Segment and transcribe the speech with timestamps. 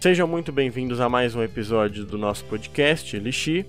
[0.00, 3.66] Sejam muito bem-vindos a mais um episódio do nosso podcast Elixir.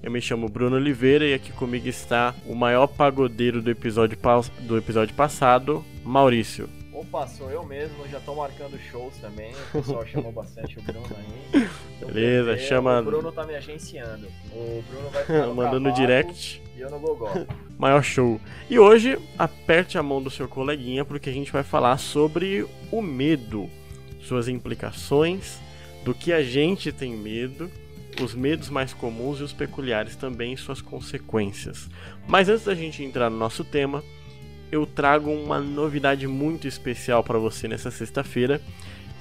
[0.00, 4.16] Eu me chamo Bruno Oliveira e aqui comigo está o maior pagodeiro do episódio,
[4.60, 6.68] do episódio passado, Maurício.
[6.92, 9.50] Opa, sou eu mesmo, já tô marcando shows também.
[9.50, 11.68] O pessoal chamou bastante o Bruno aí.
[11.98, 13.00] Beleza, chama.
[13.00, 14.28] O Bruno tá me agenciando.
[14.52, 16.62] O Bruno vai ficar no Mandando no direct.
[16.76, 17.32] E eu no Gogó.
[17.76, 18.40] Maior show.
[18.70, 23.02] E hoje, aperte a mão do seu coleguinha, porque a gente vai falar sobre o
[23.02, 23.68] medo,
[24.20, 25.60] suas implicações,
[26.04, 27.70] do que a gente tem medo
[28.20, 31.88] os medos mais comuns e os peculiares também e suas consequências.
[32.26, 34.02] Mas antes da gente entrar no nosso tema,
[34.70, 38.60] eu trago uma novidade muito especial para você nessa sexta-feira,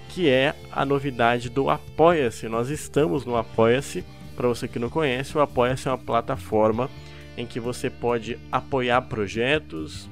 [0.09, 2.47] que é a novidade do Apoia-se.
[2.49, 4.03] Nós estamos no Apoia-se.
[4.35, 6.89] Para você que não conhece, o Apoia-se é uma plataforma
[7.37, 10.09] em que você pode apoiar projetos,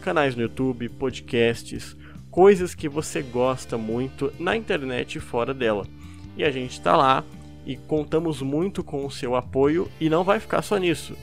[0.00, 1.96] canais no YouTube, podcasts,
[2.30, 5.86] coisas que você gosta muito na internet e fora dela.
[6.36, 7.24] E a gente está lá
[7.66, 11.16] e contamos muito com o seu apoio e não vai ficar só nisso.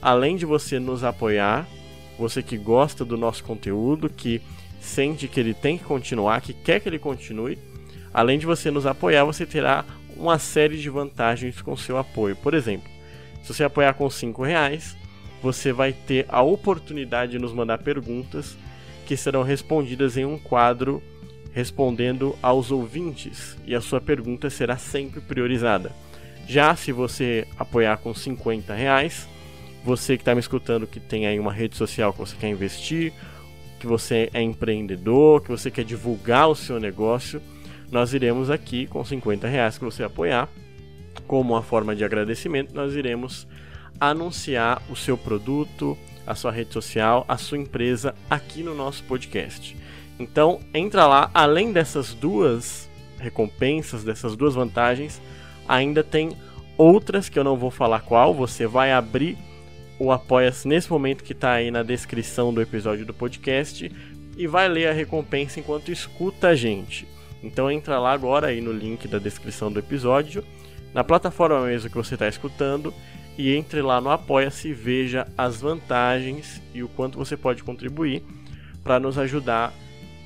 [0.00, 1.66] Além de você nos apoiar,
[2.18, 4.40] você que gosta do nosso conteúdo, que
[4.80, 7.58] sente que ele tem que continuar, que quer que ele continue,
[8.12, 9.84] além de você nos apoiar, você terá
[10.16, 12.36] uma série de vantagens com seu apoio.
[12.36, 12.88] Por exemplo,
[13.42, 14.96] se você apoiar com 5 reais,
[15.42, 18.56] você vai ter a oportunidade de nos mandar perguntas
[19.06, 21.02] que serão respondidas em um quadro
[21.54, 25.92] respondendo aos ouvintes e a sua pergunta será sempre priorizada.
[26.48, 29.28] Já se você apoiar com 50 reais,
[29.84, 33.12] você que está me escutando que tem aí uma rede social que você quer investir,
[33.78, 37.40] que você é empreendedor, que você quer divulgar o seu negócio,
[37.90, 40.48] nós iremos aqui com 50 reais que você apoiar,
[41.26, 43.46] como uma forma de agradecimento, nós iremos
[44.00, 49.76] anunciar o seu produto, a sua rede social, a sua empresa aqui no nosso podcast.
[50.18, 55.20] Então, entra lá, além dessas duas recompensas, dessas duas vantagens,
[55.66, 56.36] ainda tem
[56.76, 59.36] outras que eu não vou falar qual, você vai abrir
[59.98, 63.90] o Apoia-se nesse momento que está aí na descrição do episódio do podcast
[64.36, 67.06] e vai ler a recompensa enquanto escuta a gente.
[67.42, 70.44] Então entra lá agora aí no link da descrição do episódio,
[70.92, 72.92] na plataforma mesmo que você está escutando,
[73.36, 78.22] e entre lá no Apoia-se e veja as vantagens e o quanto você pode contribuir
[78.82, 79.72] para nos ajudar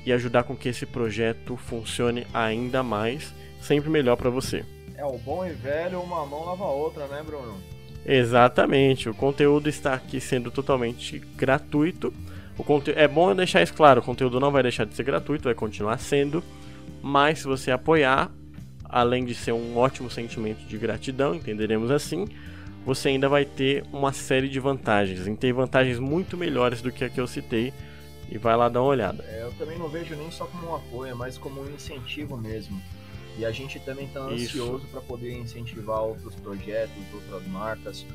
[0.05, 4.63] e ajudar com que esse projeto funcione ainda mais, sempre melhor para você.
[4.95, 7.57] É o bom e velho, uma mão lava a outra, né, Bruno?
[8.05, 9.09] Exatamente.
[9.09, 12.13] O conteúdo está aqui sendo totalmente gratuito.
[12.57, 12.91] O conte...
[12.91, 15.97] É bom deixar isso claro, o conteúdo não vai deixar de ser gratuito, vai continuar
[15.97, 16.43] sendo,
[17.01, 18.31] mas se você apoiar,
[18.83, 22.27] além de ser um ótimo sentimento de gratidão, entenderemos assim,
[22.85, 25.25] você ainda vai ter uma série de vantagens.
[25.25, 27.71] E tem vantagens muito melhores do que a que eu citei
[28.31, 29.23] e vai lá dar uma olhada.
[29.27, 32.81] É, eu também não vejo nem só como um apoio, mas como um incentivo mesmo.
[33.37, 38.05] E a gente também está ansioso para poder incentivar outros projetos, outras marcas,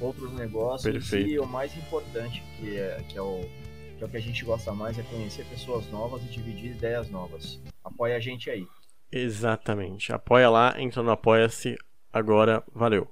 [0.00, 0.92] outros negócios.
[0.92, 1.28] Perfeito.
[1.28, 3.40] E o mais importante, que é, que, é o,
[3.96, 7.08] que é o que a gente gosta mais, é conhecer pessoas novas e dividir ideias
[7.10, 7.60] novas.
[7.84, 8.66] Apoia a gente aí.
[9.10, 10.12] Exatamente.
[10.12, 11.76] Apoia lá, entra no Apoia-se
[12.12, 12.62] agora.
[12.74, 13.08] Valeu.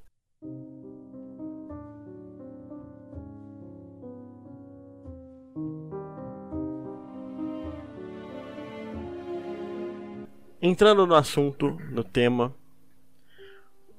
[10.62, 12.54] Entrando no assunto, no tema,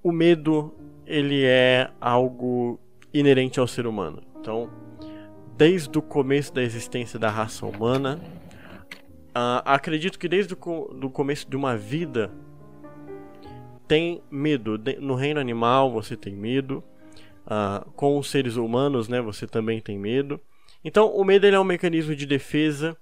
[0.03, 0.71] o medo
[1.07, 2.79] ele é algo
[3.11, 4.21] inerente ao ser humano.
[4.39, 4.69] Então,
[5.57, 8.19] desde o começo da existência da raça humana,
[9.29, 12.31] uh, acredito que desde o co do começo de uma vida
[13.87, 14.77] tem medo.
[14.77, 16.83] De no reino animal você tem medo,
[17.47, 20.39] uh, com os seres humanos, né, você também tem medo.
[20.83, 22.95] Então, o medo ele é um mecanismo de defesa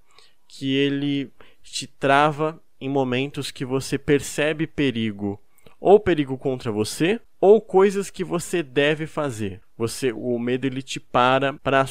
[0.47, 1.29] que ele
[1.61, 5.39] te trava em momentos que você percebe perigo,
[5.79, 9.61] ou perigo contra você, ou coisas que você deve fazer.
[9.77, 11.85] Você, o medo ele te para para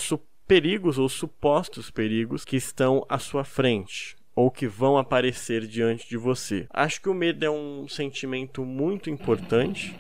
[0.47, 6.17] perigos ou supostos perigos que estão à sua frente ou que vão aparecer diante de
[6.17, 6.69] você.
[6.71, 9.97] Acho que o medo é um sentimento muito importante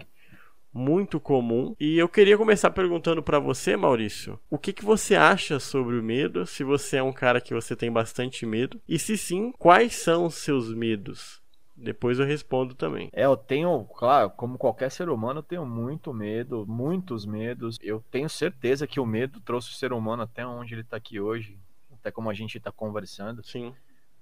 [0.78, 1.74] muito comum.
[1.78, 6.02] E eu queria começar perguntando para você, Maurício, o que, que você acha sobre o
[6.02, 6.46] medo?
[6.46, 10.26] Se você é um cara que você tem bastante medo e se sim, quais são
[10.26, 11.42] os seus medos?
[11.76, 13.08] Depois eu respondo também.
[13.12, 17.78] É, eu tenho, claro, como qualquer ser humano, eu tenho muito medo, muitos medos.
[17.80, 21.20] Eu tenho certeza que o medo trouxe o ser humano até onde ele está aqui
[21.20, 21.56] hoje,
[21.92, 23.44] até como a gente está conversando.
[23.46, 23.72] Sim.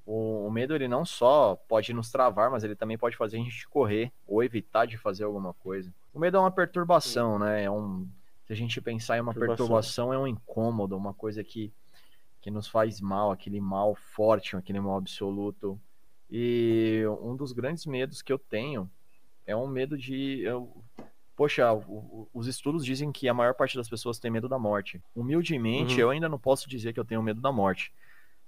[0.05, 3.41] O, o, medo ele não só pode nos travar, mas ele também pode fazer a
[3.41, 5.93] gente correr ou evitar de fazer alguma coisa.
[6.17, 7.65] O medo é uma perturbação, né?
[7.65, 8.09] É um,
[8.47, 9.67] se a gente pensar em uma perturbação.
[9.67, 11.71] perturbação, é um incômodo, uma coisa que,
[12.41, 15.79] que nos faz mal, aquele mal forte, aquele mal absoluto.
[16.31, 18.91] E um dos grandes medos que eu tenho
[19.47, 20.41] É um medo de.
[20.41, 20.83] Eu...
[21.37, 25.03] Poxa, o, os estudos dizem que a maior parte das pessoas tem medo da morte.
[25.15, 26.01] Humildemente, uhum.
[26.01, 27.93] eu ainda não posso dizer que eu tenho medo da morte.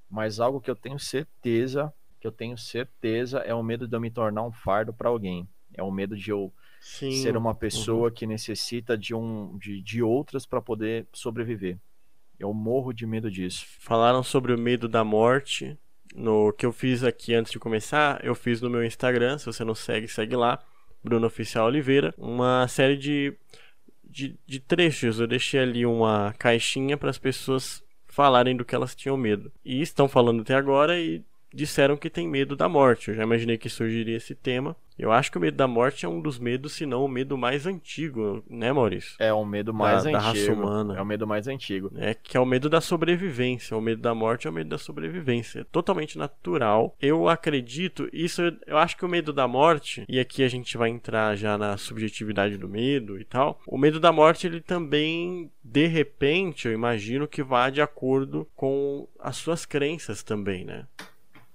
[0.09, 4.01] Mas algo que eu tenho certeza, que eu tenho certeza, é o medo de eu
[4.01, 5.47] me tornar um fardo para alguém.
[5.75, 7.13] É o medo de eu Sim.
[7.13, 8.15] ser uma pessoa uhum.
[8.15, 11.79] que necessita de, um, de, de outras para poder sobreviver.
[12.39, 13.67] Eu morro de medo disso.
[13.81, 15.77] Falaram sobre o medo da morte.
[16.15, 19.39] No que eu fiz aqui antes de começar, eu fiz no meu Instagram.
[19.39, 20.59] Se você não segue, segue lá.
[21.03, 22.15] Bruno Oficial Oliveira.
[22.17, 23.37] Uma série de,
[24.05, 25.19] de, de trechos.
[25.19, 29.53] Eu deixei ali uma caixinha para as pessoas falarem do que elas tinham medo.
[29.65, 31.23] E estão falando até agora e
[31.53, 33.09] disseram que tem medo da morte.
[33.09, 34.77] Eu já imaginei que surgiria esse tema.
[34.99, 37.39] Eu acho que o medo da morte é um dos medos, se não o medo
[37.39, 39.15] mais antigo, né, Maurício?
[39.21, 40.13] É o medo mais da, antigo.
[40.13, 40.97] Da raça humana.
[40.97, 41.93] É o medo mais antigo.
[41.97, 43.77] É que é o medo da sobrevivência.
[43.77, 45.61] O medo da morte é o medo da sobrevivência.
[45.61, 46.97] É totalmente natural.
[47.01, 50.91] Eu acredito, isso eu acho que o medo da morte, e aqui a gente vai
[50.91, 53.61] entrar já na subjetividade do medo e tal.
[53.69, 59.07] O medo da morte, ele também, de repente, eu imagino que vá de acordo com
[59.21, 60.87] as suas crenças também, né?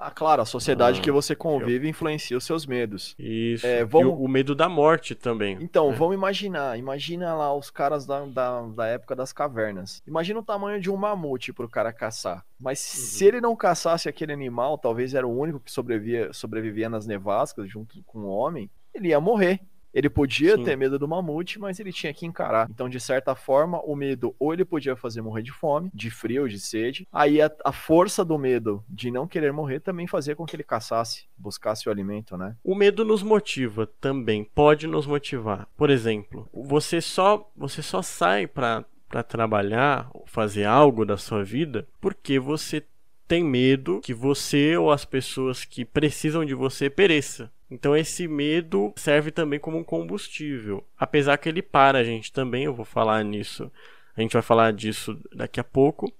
[0.05, 1.89] Ah, claro, a sociedade ah, que você convive eu...
[1.89, 3.15] influencia os seus medos.
[3.17, 3.65] Isso.
[3.65, 4.19] É, vamos...
[4.19, 5.57] o, o, medo da morte também.
[5.61, 5.95] Então, é.
[5.95, 6.77] vamos imaginar.
[6.77, 10.03] Imagina lá os caras da, da, da, época das cavernas.
[10.05, 12.45] Imagina o tamanho de um mamute pro cara caçar.
[12.59, 13.01] Mas uhum.
[13.01, 17.69] se ele não caçasse aquele animal, talvez era o único que sobrevivia, sobrevivia nas nevascas
[17.69, 19.61] junto com o homem, ele ia morrer.
[19.93, 20.63] Ele podia Sim.
[20.63, 22.67] ter medo do mamute, mas ele tinha que encarar.
[22.69, 26.49] Então, de certa forma, o medo ou ele podia fazer morrer de fome, de frio,
[26.49, 27.07] de sede.
[27.11, 30.63] Aí a, a força do medo de não querer morrer também fazia com que ele
[30.63, 32.55] caçasse, buscasse o alimento, né?
[32.63, 35.67] O medo nos motiva também, pode nos motivar.
[35.77, 41.87] Por exemplo, você só você só sai para para trabalhar, fazer algo da sua vida,
[42.01, 42.83] porque você
[43.27, 47.51] tem medo que você ou as pessoas que precisam de você pereça.
[47.69, 50.83] Então esse medo serve também como um combustível.
[50.98, 53.71] Apesar que ele para a gente também, eu vou falar nisso.
[54.15, 56.12] A gente vai falar disso daqui a pouco.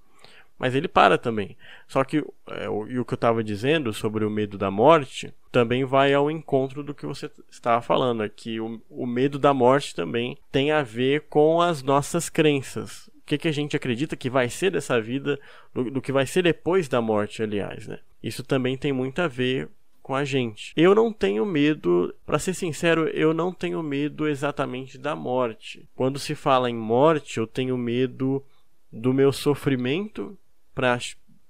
[0.58, 1.58] Mas ele para também.
[1.88, 5.34] Só que é, o, e o que eu estava dizendo sobre o medo da morte
[5.52, 8.24] também vai ao encontro do que você estava falando.
[8.24, 13.12] É que o, o medo da morte também tem a ver com as nossas crenças
[13.24, 15.40] o que, que a gente acredita que vai ser dessa vida,
[15.74, 18.00] do, do que vai ser depois da morte, aliás, né?
[18.22, 19.70] Isso também tem muito a ver
[20.04, 20.74] com a gente.
[20.76, 25.88] Eu não tenho medo, para ser sincero, eu não tenho medo exatamente da morte.
[25.96, 28.44] Quando se fala em morte, eu tenho medo
[28.92, 30.38] do meu sofrimento
[30.76, 31.00] para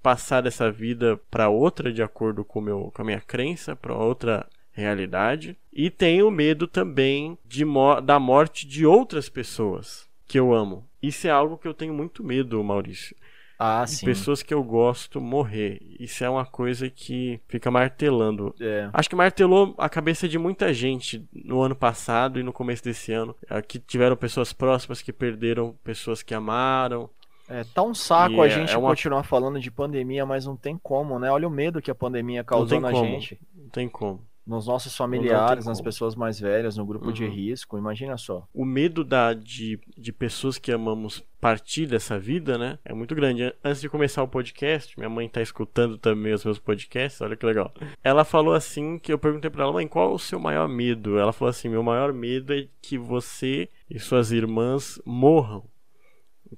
[0.01, 4.47] passar dessa vida para outra de acordo com, meu, com a minha crença, para outra
[4.71, 5.57] realidade.
[5.71, 7.65] E tenho medo também de
[8.03, 10.85] da morte de outras pessoas que eu amo.
[11.01, 13.15] Isso é algo que eu tenho muito medo, Maurício.
[13.57, 14.05] Ah, sim.
[14.05, 15.79] pessoas que eu gosto morrer.
[15.99, 18.53] Isso é uma coisa que fica martelando.
[18.59, 18.89] É.
[18.91, 23.11] Acho que martelou a cabeça de muita gente no ano passado e no começo desse
[23.11, 23.35] ano.
[23.49, 27.09] É, que tiveram pessoas próximas que perderam pessoas que amaram.
[27.47, 28.89] É, tá um saco e a é, gente é uma...
[28.89, 31.29] continuar falando de pandemia, mas não tem como, né?
[31.29, 33.05] Olha o medo que a pandemia causou na como.
[33.05, 33.39] gente.
[33.55, 37.13] Não tem como nos nossos familiares, nas pessoas mais velhas, no grupo uhum.
[37.13, 37.77] de risco.
[37.77, 38.47] Imagina só.
[38.53, 42.79] O medo da, de, de pessoas que amamos partir dessa vida, né?
[42.85, 43.53] É muito grande.
[43.63, 47.45] Antes de começar o podcast, minha mãe tá escutando também os meus podcasts, olha que
[47.45, 47.73] legal.
[48.01, 51.17] Ela falou assim que eu perguntei para ela, mãe, qual o seu maior medo?
[51.17, 55.65] Ela falou assim: meu maior medo é que você e suas irmãs morram.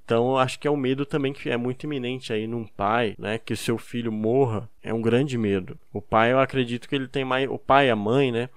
[0.03, 3.15] Então, eu acho que é um medo também que é muito iminente aí num pai,
[3.17, 3.37] né?
[3.37, 4.69] Que o seu filho morra.
[4.83, 5.77] É um grande medo.
[5.93, 7.49] O pai, eu acredito que ele tem mais.
[7.49, 8.49] O pai e a mãe, né?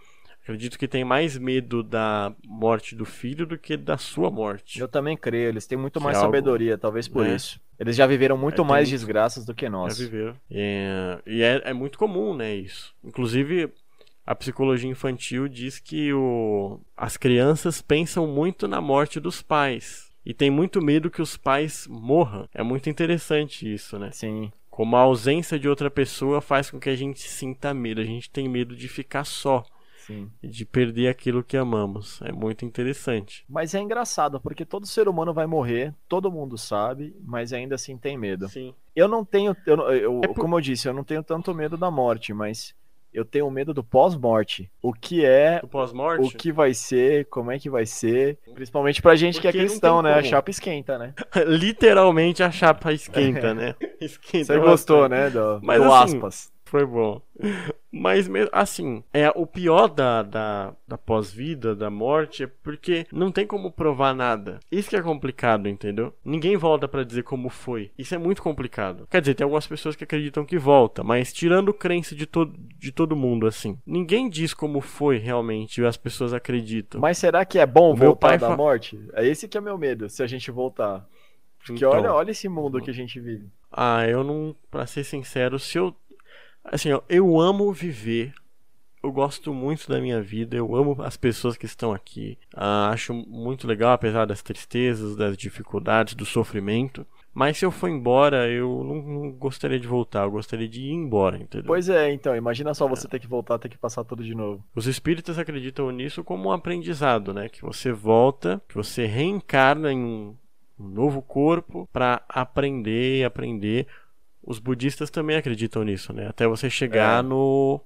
[0.42, 4.80] Acredito que tem mais medo da morte do filho do que da sua morte.
[4.80, 7.36] Eu também creio, eles têm muito mais é sabedoria, algo, talvez por né?
[7.36, 7.60] isso.
[7.78, 8.98] Eles já viveram muito é, mais muito...
[8.98, 9.96] desgraças do que nós.
[9.96, 10.36] Já viveram.
[10.50, 12.94] É, e é, é muito comum, né, isso.
[13.04, 13.70] Inclusive,
[14.26, 20.34] a psicologia infantil diz que o, as crianças pensam muito na morte dos pais e
[20.34, 22.46] tem muito medo que os pais morram.
[22.52, 24.10] É muito interessante isso, né?
[24.12, 24.52] Sim.
[24.68, 28.02] Como a ausência de outra pessoa faz com que a gente sinta medo.
[28.02, 29.64] A gente tem medo de ficar só.
[30.06, 30.30] Sim.
[30.42, 32.20] De perder aquilo que amamos.
[32.20, 33.42] É muito interessante.
[33.48, 37.96] Mas é engraçado, porque todo ser humano vai morrer, todo mundo sabe, mas ainda assim
[37.96, 38.50] tem medo.
[38.50, 38.74] Sim.
[38.94, 39.56] Eu não tenho.
[39.64, 40.42] Eu, eu é por...
[40.42, 42.74] Como eu disse, eu não tenho tanto medo da morte, mas
[43.12, 44.70] eu tenho medo do pós-morte.
[44.82, 45.60] O que é.
[45.60, 46.26] Do pós-morte?
[46.26, 48.38] O que vai ser, como é que vai ser.
[48.54, 50.14] Principalmente pra gente Porque que é cristão, né?
[50.14, 50.26] Como.
[50.26, 51.14] A chapa esquenta, né?
[51.46, 53.54] Literalmente a chapa esquenta, é.
[53.54, 53.74] né?
[54.00, 55.30] Esquenta Você gostou, né?
[55.30, 56.52] Do, Mas, do assim, aspas.
[56.68, 57.22] Foi bom.
[57.90, 63.46] Mas, assim, é o pior da, da, da pós-vida, da morte, é porque não tem
[63.46, 64.60] como provar nada.
[64.70, 66.12] Isso que é complicado, entendeu?
[66.22, 67.90] Ninguém volta para dizer como foi.
[67.96, 69.08] Isso é muito complicado.
[69.10, 72.92] Quer dizer, tem algumas pessoas que acreditam que volta, mas tirando crença de, to de
[72.92, 73.78] todo mundo, assim.
[73.86, 77.00] Ninguém diz como foi realmente e as pessoas acreditam.
[77.00, 78.56] Mas será que é bom o voltar da fa...
[78.56, 79.00] morte?
[79.14, 81.08] É esse que é meu medo, se a gente voltar.
[81.58, 83.48] Porque então, olha, olha esse mundo que a gente vive.
[83.72, 85.94] Ah, eu não, pra ser sincero, se eu
[86.72, 88.32] Assim, ó, eu amo viver.
[89.02, 92.36] Eu gosto muito da minha vida, eu amo as pessoas que estão aqui.
[92.52, 97.06] Ah, acho muito legal, apesar das tristezas, das dificuldades, do sofrimento.
[97.32, 100.92] Mas se eu for embora, eu não, não, gostaria de voltar, eu gostaria de ir
[100.92, 101.68] embora, entendeu?
[101.68, 103.10] Pois é, então, imagina só você é.
[103.10, 104.64] ter que voltar, ter que passar tudo de novo.
[104.74, 107.48] Os espíritas acreditam nisso como um aprendizado, né?
[107.48, 110.34] Que você volta, que você reencarna em um,
[110.80, 113.86] um novo corpo para aprender, aprender
[114.48, 116.26] os budistas também acreditam nisso, né?
[116.26, 117.22] Até você chegar é.
[117.22, 117.78] no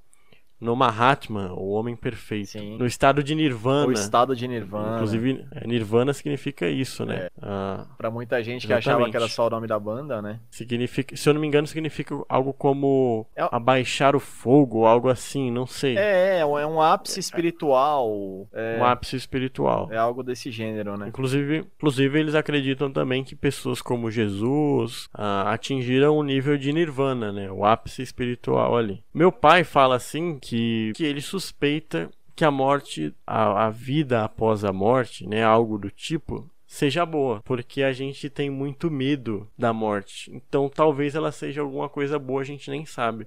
[0.62, 2.50] no Mahatma, o homem perfeito.
[2.50, 2.78] Sim.
[2.78, 3.88] No estado de Nirvana.
[3.88, 4.94] O estado de Nirvana.
[4.94, 7.24] Inclusive, é, Nirvana significa isso, né?
[7.24, 7.30] É.
[7.42, 10.38] Ah, pra muita gente que achava que era só o nome da banda, né?
[10.50, 13.42] Significa, se eu não me engano, significa algo como é...
[13.50, 15.98] abaixar o fogo, algo assim, não sei.
[15.98, 18.48] É, é, é um ápice espiritual.
[18.52, 18.78] É...
[18.78, 19.88] Um ápice espiritual.
[19.90, 21.08] É algo desse gênero, né?
[21.08, 27.32] Inclusive, inclusive eles acreditam também que pessoas como Jesus ah, atingiram o nível de Nirvana,
[27.32, 27.50] né?
[27.50, 29.02] O ápice espiritual ali.
[29.12, 34.22] Meu pai fala assim que que, que ele suspeita que a morte, a, a vida
[34.22, 39.48] após a morte, né, algo do tipo, seja boa, porque a gente tem muito medo
[39.56, 40.30] da morte.
[40.34, 43.26] Então talvez ela seja alguma coisa boa, a gente nem sabe.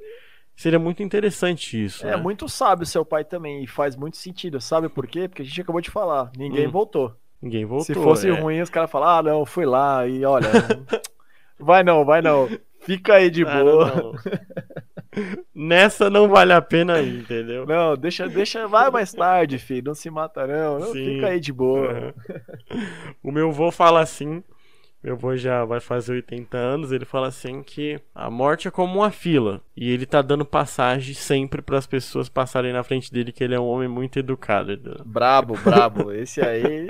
[0.56, 2.06] Seria muito interessante isso.
[2.06, 2.18] É né?
[2.18, 4.62] muito sábio seu pai também, e faz muito sentido.
[4.62, 5.28] Sabe por quê?
[5.28, 6.72] Porque a gente acabou de falar, ninguém hum.
[6.72, 7.16] voltou.
[7.42, 7.86] Ninguém voltou.
[7.86, 8.32] Se fosse é.
[8.32, 10.48] ruim, os caras falam, ah, não, fui lá e olha.
[11.60, 12.48] vai não, vai não.
[12.86, 13.96] Fica aí de boa.
[13.96, 14.14] Não.
[15.54, 17.66] Nessa não vale a pena ir, entendeu?
[17.66, 19.86] Não, deixa, deixa, vai mais tarde, filho.
[19.86, 20.80] Não se mata, não.
[20.80, 22.14] não fica aí de boa.
[22.72, 22.82] Uhum.
[23.24, 24.44] O meu avô fala assim.
[25.02, 26.92] Meu avô já vai fazer 80 anos.
[26.92, 29.62] Ele fala assim que a morte é como uma fila.
[29.78, 33.56] E ele tá dando passagem sempre para as pessoas passarem na frente dele, que ele
[33.56, 34.76] é um homem muito educado.
[35.06, 36.12] Brabo, brabo.
[36.12, 36.88] Esse aí.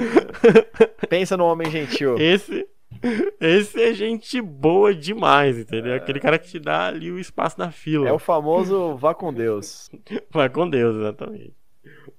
[1.10, 2.18] Pensa no homem gentil.
[2.18, 2.66] Esse.
[3.40, 5.94] Esse é gente boa demais, entendeu?
[5.94, 5.98] É.
[5.98, 8.08] Aquele cara que te dá ali o espaço na fila.
[8.08, 9.90] É o famoso vá com Deus.
[10.32, 11.54] vá com Deus, exatamente.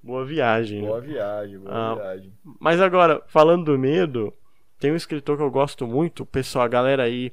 [0.01, 0.81] Boa viagem.
[0.81, 1.07] Boa né?
[1.07, 2.33] viagem, boa ah, viagem.
[2.59, 4.33] Mas agora, falando do medo,
[4.79, 7.31] tem um escritor que eu gosto muito, pessoal, a galera aí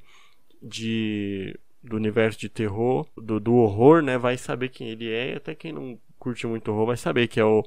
[0.62, 5.54] de do universo de terror, do, do horror, né, vai saber quem ele é, até
[5.54, 7.62] quem não curte muito horror vai saber que é o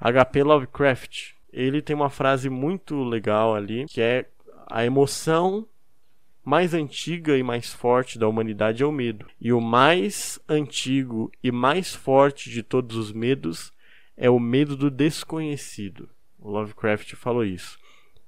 [0.00, 1.34] HP Lovecraft.
[1.52, 4.26] Ele tem uma frase muito legal ali, que é
[4.66, 5.66] a emoção
[6.44, 9.26] mais antiga e mais forte da humanidade é o medo.
[9.40, 13.72] E o mais antigo e mais forte de todos os medos
[14.16, 16.08] é o medo do desconhecido.
[16.38, 17.78] O Lovecraft falou isso.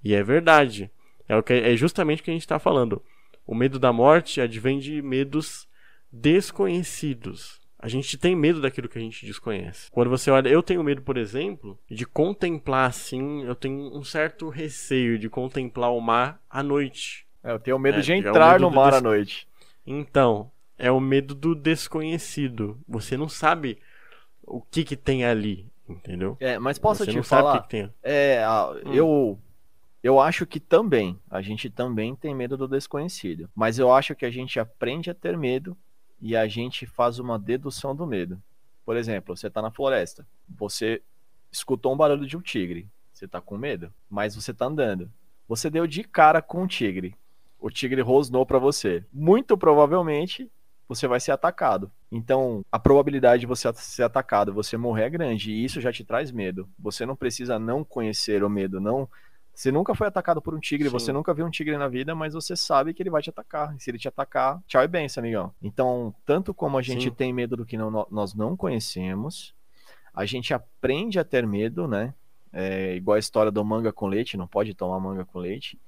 [0.02, 0.90] E é verdade.
[1.28, 3.02] É, o que, é justamente o que a gente está falando.
[3.46, 5.68] O medo da morte advém de medos
[6.10, 7.60] desconhecidos.
[7.78, 9.90] A gente tem medo daquilo que a gente desconhece.
[9.90, 14.48] Quando você olha, eu tenho medo, por exemplo, de contemplar assim, eu tenho um certo
[14.48, 17.26] receio de contemplar o mar à noite.
[17.44, 18.98] É, eu tenho medo é, de é entrar medo no mar des...
[18.98, 19.48] à noite.
[19.86, 22.78] Então, é o medo do desconhecido.
[22.88, 23.78] Você não sabe
[24.42, 26.36] o que que tem ali, entendeu?
[26.40, 27.62] É, mas posso você te falar?
[27.62, 28.42] Que que é,
[28.84, 28.92] hum.
[28.94, 29.38] eu
[30.02, 34.24] eu acho que também, a gente também tem medo do desconhecido, mas eu acho que
[34.24, 35.76] a gente aprende a ter medo
[36.26, 38.42] e a gente faz uma dedução do medo.
[38.84, 41.00] Por exemplo, você está na floresta, você
[41.52, 45.08] escutou um barulho de um tigre, você está com medo, mas você está andando.
[45.46, 47.14] Você deu de cara com um tigre,
[47.60, 49.04] o tigre rosnou para você.
[49.12, 50.50] Muito provavelmente
[50.88, 51.92] você vai ser atacado.
[52.10, 56.04] Então, a probabilidade de você ser atacado, você morrer é grande, e isso já te
[56.04, 56.68] traz medo.
[56.76, 59.08] Você não precisa não conhecer o medo, não
[59.56, 60.92] você nunca foi atacado por um tigre, Sim.
[60.92, 63.74] você nunca viu um tigre na vida, mas você sabe que ele vai te atacar.
[63.74, 65.50] E se ele te atacar, tchau e benção, amigão.
[65.62, 67.10] Então, tanto como a gente Sim.
[67.10, 69.54] tem medo do que não, nós não conhecemos,
[70.12, 72.12] a gente aprende a ter medo, né?
[72.52, 75.80] É, igual a história do manga com leite, não pode tomar manga com leite.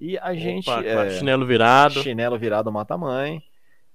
[0.00, 0.68] E a Opa, gente.
[0.68, 2.02] É, chinelo virado.
[2.02, 3.40] Chinelo virado mata mãe.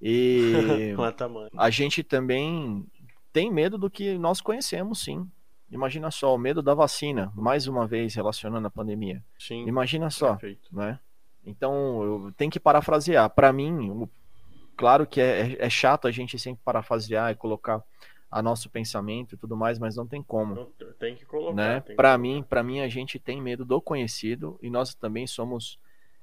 [0.02, 1.50] E mata mãe.
[1.58, 2.86] a gente também
[3.34, 5.30] tem medo do que nós conhecemos, sim.
[5.72, 9.24] Imagina só, o medo da vacina, mais uma vez relacionando a pandemia.
[9.38, 9.68] Sim.
[9.68, 10.76] Imagina só, perfeito.
[10.76, 11.00] né?
[11.46, 13.30] Então, eu tenho que parafrasear.
[13.30, 14.10] Para mim, o,
[14.76, 17.84] claro que é, é, é, chato a gente sempre parafrasear e colocar
[18.32, 20.66] a nosso pensamento e tudo mais, mas não tem como.
[21.00, 21.56] Tem que colocar.
[21.56, 21.80] Né?
[21.96, 25.80] Para mim, para mim a gente tem medo do conhecido e nós também somos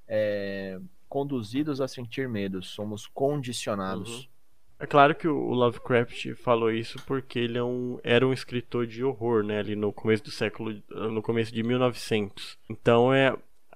[0.07, 4.21] é, conduzidos a sentir medo, somos condicionados.
[4.21, 4.36] Uhum.
[4.79, 9.03] É claro que o Lovecraft falou isso porque ele é um, era um escritor de
[9.03, 9.59] horror, né?
[9.59, 12.59] Ali no começo do século, no começo de 1900.
[12.69, 13.35] Então é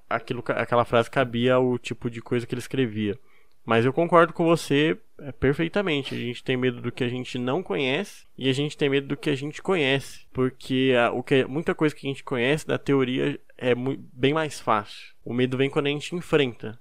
[0.08, 3.18] aquilo, aquela frase cabia ao tipo de coisa que ele escrevia.
[3.64, 6.14] Mas eu concordo com você é, perfeitamente.
[6.14, 9.06] A gente tem medo do que a gente não conhece e a gente tem medo
[9.06, 12.66] do que a gente conhece, porque a, o que muita coisa que a gente conhece
[12.66, 15.14] da teoria é bem mais fácil.
[15.24, 16.78] O medo vem quando a gente enfrenta,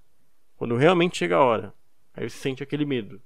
[0.58, 1.74] quando realmente chega a hora.
[2.14, 3.22] Aí você sente aquele medo.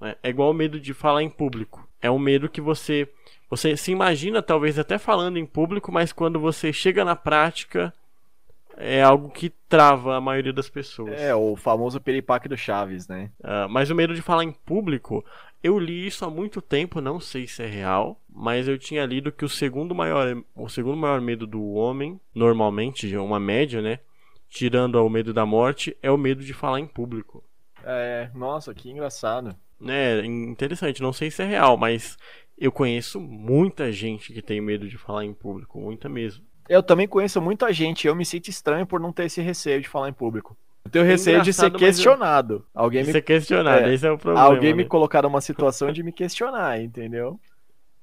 [0.00, 0.16] Né?
[0.22, 1.86] É igual o medo de falar em público.
[2.00, 3.08] É um medo que você
[3.50, 7.92] você se imagina talvez até falando em público, mas quando você chega na prática
[8.80, 11.20] é algo que trava a maioria das pessoas.
[11.20, 13.30] É, o famoso peripaque do Chaves, né?
[13.40, 15.24] Uh, mas o medo de falar em público,
[15.62, 19.32] eu li isso há muito tempo, não sei se é real, mas eu tinha lido
[19.32, 23.98] que o segundo maior, o segundo maior medo do homem, normalmente, uma média, né?
[24.48, 27.42] Tirando o medo da morte, é o medo de falar em público.
[27.84, 29.56] É, nossa, que engraçado.
[29.86, 32.16] É, interessante, não sei se é real, mas
[32.56, 36.44] eu conheço muita gente que tem medo de falar em público, muita mesmo.
[36.68, 39.88] Eu também conheço muita gente, eu me sinto estranho por não ter esse receio de
[39.88, 40.56] falar em público.
[40.84, 42.54] Eu tenho é receio de ser questionado.
[42.74, 42.82] Eu...
[42.82, 43.12] Alguém me...
[43.12, 44.46] Ser questionado, é, esse é o problema.
[44.46, 44.78] Alguém né?
[44.78, 47.38] me colocar numa situação de me questionar, entendeu?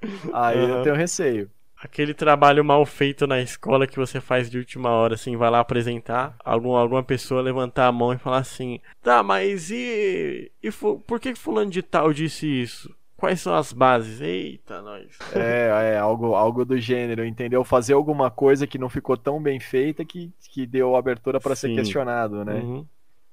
[0.33, 0.69] Aí uhum.
[0.69, 1.49] eu tenho receio.
[1.81, 5.59] Aquele trabalho mal feito na escola que você faz de última hora, assim, vai lá
[5.59, 10.51] apresentar, algum, alguma pessoa levantar a mão e falar assim: tá, mas e.
[10.63, 10.69] e
[11.05, 12.95] por que fulano de tal disse isso?
[13.17, 14.19] Quais são as bases?
[14.19, 15.17] Eita, nós.
[15.33, 17.63] É, é algo, algo do gênero, entendeu?
[17.63, 21.73] Fazer alguma coisa que não ficou tão bem feita que, que deu abertura para ser
[21.73, 22.55] questionado, né?
[22.55, 22.85] Uhum.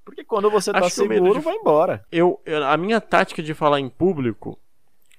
[0.04, 1.40] Porque quando você tá Acho seguro, de...
[1.40, 2.04] vai embora.
[2.10, 4.58] Eu, eu, a minha tática de falar em público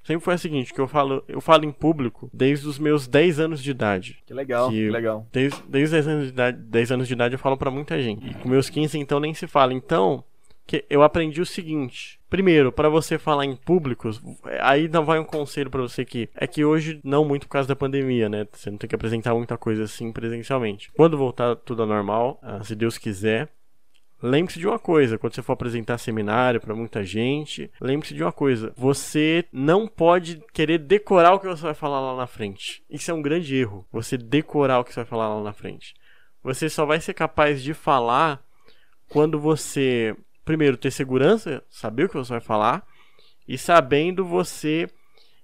[0.03, 3.39] sempre foi a seguinte, que eu falo, eu falo em público desde os meus 10
[3.39, 4.19] anos de idade.
[4.25, 5.27] Que legal, que, que legal.
[5.31, 8.01] Desde, desde os 10 anos de idade, 10 anos de idade eu falo para muita
[8.01, 8.29] gente.
[8.29, 9.73] E com meus 15 então nem se fala.
[9.73, 10.23] Então,
[10.65, 12.19] que eu aprendi o seguinte.
[12.29, 14.21] Primeiro, para você falar em públicos,
[14.61, 17.67] aí não vai um conselho para você que é que hoje não muito por causa
[17.67, 18.47] da pandemia, né?
[18.51, 20.91] Você não tem que apresentar muita coisa assim presencialmente.
[20.95, 23.49] Quando voltar tudo ao normal, ah, se Deus quiser,
[24.23, 28.31] Lembre-se de uma coisa, quando você for apresentar seminário para muita gente, lembre-se de uma
[28.31, 32.83] coisa: você não pode querer decorar o que você vai falar lá na frente.
[32.89, 33.85] Isso é um grande erro.
[33.91, 35.93] Você decorar o que você vai falar lá na frente.
[36.41, 38.41] Você só vai ser capaz de falar
[39.09, 42.85] quando você primeiro, ter segurança, saber o que você vai falar,
[43.47, 44.87] e sabendo você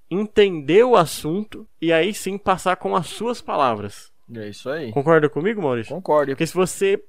[0.10, 4.12] entender o assunto e aí sim passar com as suas palavras.
[4.34, 4.92] É isso aí.
[4.92, 5.94] Concorda comigo, Maurício?
[5.94, 6.32] Concordo.
[6.32, 7.04] Porque se você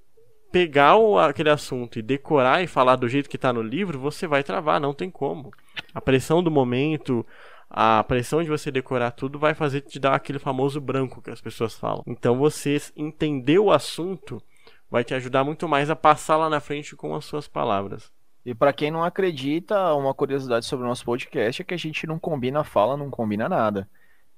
[0.50, 4.26] pegar o, aquele assunto e decorar e falar do jeito que está no livro, você
[4.26, 5.52] vai travar, não tem como.
[5.94, 7.24] A pressão do momento,
[7.68, 11.40] a pressão de você decorar tudo vai fazer te dar aquele famoso branco que as
[11.40, 12.02] pessoas falam.
[12.06, 14.42] Então você entender o assunto
[14.90, 18.12] vai te ajudar muito mais a passar lá na frente com as suas palavras.
[18.44, 22.06] E para quem não acredita, uma curiosidade sobre o nosso podcast é que a gente
[22.06, 23.88] não combina fala, não combina nada.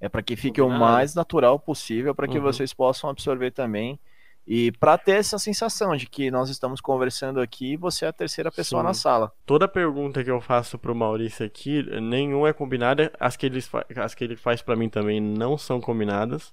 [0.01, 1.20] É para que fique combina o mais nada.
[1.20, 2.42] natural possível, para que uhum.
[2.42, 3.98] vocês possam absorver também.
[4.47, 8.13] E para ter essa sensação de que nós estamos conversando aqui e você é a
[8.13, 8.89] terceira pessoa Sim.
[8.89, 9.33] na sala.
[9.47, 13.13] Toda pergunta que eu faço pro Maurício aqui, nenhuma é combinada.
[13.21, 13.61] As que ele,
[13.97, 16.53] as que ele faz para mim também não são combinadas.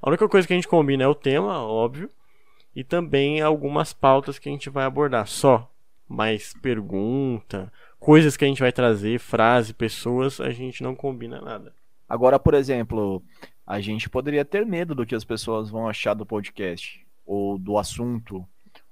[0.00, 2.08] A única coisa que a gente combina é o tema, óbvio
[2.74, 5.70] e também algumas pautas que a gente vai abordar só.
[6.08, 11.72] Mas pergunta, coisas que a gente vai trazer, frase, pessoas, a gente não combina nada.
[12.08, 13.22] Agora, por exemplo,
[13.66, 17.78] a gente poderia ter medo do que as pessoas vão achar do podcast, ou do
[17.78, 18.46] assunto,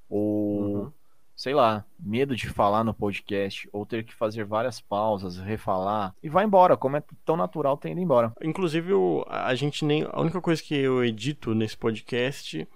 [0.08, 0.92] ou uhum.
[1.34, 6.28] sei lá, medo de falar no podcast, ou ter que fazer várias pausas, refalar, e
[6.28, 8.32] vai embora, como é tão natural ter ido embora.
[8.42, 8.92] Inclusive,
[9.28, 10.06] a gente nem.
[10.10, 12.66] A única coisa que eu edito nesse podcast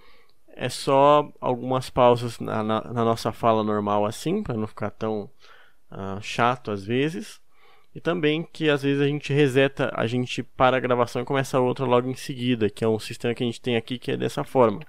[0.57, 5.31] é só algumas pausas na, na, na nossa fala normal assim, para não ficar tão
[5.91, 7.41] uh, chato às vezes.
[7.95, 11.57] E também que às vezes a gente reseta, a gente para a gravação e começa
[11.57, 14.13] a outra logo em seguida, que é um sistema que a gente tem aqui que
[14.13, 14.81] é dessa forma.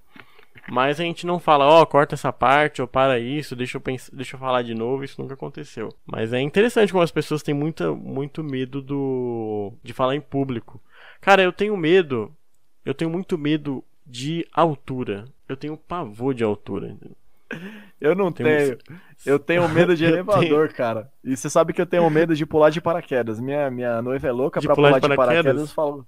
[0.69, 3.81] Mas a gente não fala, ó, oh, corta essa parte, ou para isso, deixa eu,
[3.81, 5.89] pensar, deixa eu falar de novo, isso nunca aconteceu.
[6.05, 10.81] Mas é interessante como as pessoas têm muita, muito medo do de falar em público.
[11.21, 12.35] Cara, eu tenho medo,
[12.85, 15.25] eu tenho muito medo de altura.
[15.47, 16.95] Eu tenho pavor de altura.
[17.99, 18.77] Eu não tenho.
[18.77, 18.99] tenho.
[19.25, 21.09] Eu tenho medo de elevador, cara.
[21.23, 23.39] E você sabe que eu tenho medo de pular de paraquedas.
[23.39, 25.43] Minha, minha noiva é louca de pra pular, pular de paraquedas.
[25.43, 25.69] paraquedas.
[25.69, 26.07] Eu falo,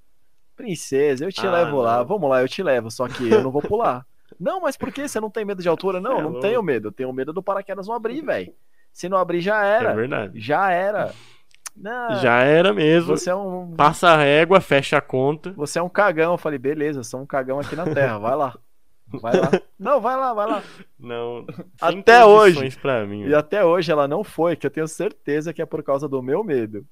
[0.55, 1.79] princesa, eu te ah, levo não.
[1.79, 2.03] lá.
[2.03, 2.91] Vamos lá, eu te levo.
[2.91, 4.05] Só que eu não vou pular.
[4.39, 5.99] Não, mas por que você não tem medo de altura?
[5.99, 6.87] Não, é, não tenho medo.
[6.87, 8.53] Eu tenho medo do paraquedas não abrir, velho.
[8.91, 9.91] Se não abrir, já era.
[9.91, 10.39] É verdade.
[10.39, 11.13] Já era.
[11.75, 13.15] Não, Já era mesmo.
[13.15, 13.73] Você é um.
[13.75, 15.53] Passa a régua, fecha a conta.
[15.53, 16.33] Você é um cagão.
[16.33, 18.57] Eu falei, beleza, sou um cagão aqui na Terra, vai lá.
[19.07, 19.49] Vai lá.
[19.79, 20.63] Não, vai lá, vai lá.
[20.99, 21.45] Não.
[21.81, 22.59] Até hoje.
[23.07, 26.07] Mim, e até hoje ela não foi, que eu tenho certeza que é por causa
[26.07, 26.85] do meu medo.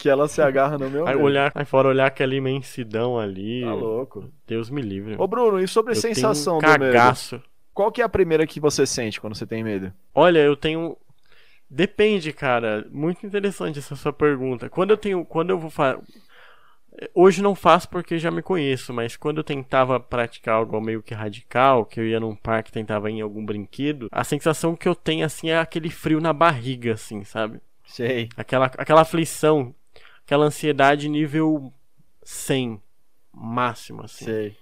[0.00, 3.62] Que ela se agarra no meu Aí, olhar, aí fora olhar aquela imensidão ali.
[3.62, 4.32] Tá louco.
[4.46, 5.14] Deus me livre.
[5.18, 7.42] Ô, Bruno, e sobre eu sensação tenho um do medo?
[7.74, 9.92] Qual que é a primeira que você sente quando você tem medo?
[10.14, 10.96] Olha, eu tenho.
[11.68, 12.86] Depende, cara.
[12.90, 14.70] Muito interessante essa sua pergunta.
[14.70, 15.22] Quando eu tenho.
[15.22, 16.00] Quando eu vou fazer.
[17.14, 21.14] Hoje não faço porque já me conheço, mas quando eu tentava praticar algo meio que
[21.14, 24.94] radical, que eu ia num parque tentava ir em algum brinquedo, a sensação que eu
[24.94, 27.60] tenho assim é aquele frio na barriga, assim, sabe?
[27.90, 28.28] Sei.
[28.36, 29.74] Aquela, aquela aflição,
[30.24, 31.72] aquela ansiedade nível
[32.22, 32.80] 100,
[33.32, 34.24] máximo, assim.
[34.24, 34.56] Sei.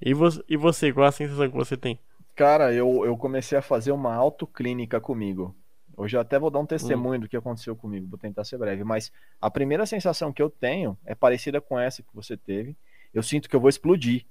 [0.00, 1.98] E, vo e você, qual a sensação que você tem?
[2.34, 5.54] Cara, eu, eu comecei a fazer uma autoclínica comigo.
[5.96, 8.82] Hoje eu até vou dar um testemunho do que aconteceu comigo, vou tentar ser breve.
[8.82, 12.76] Mas a primeira sensação que eu tenho é parecida com essa que você teve.
[13.12, 14.24] Eu sinto que eu vou explodir.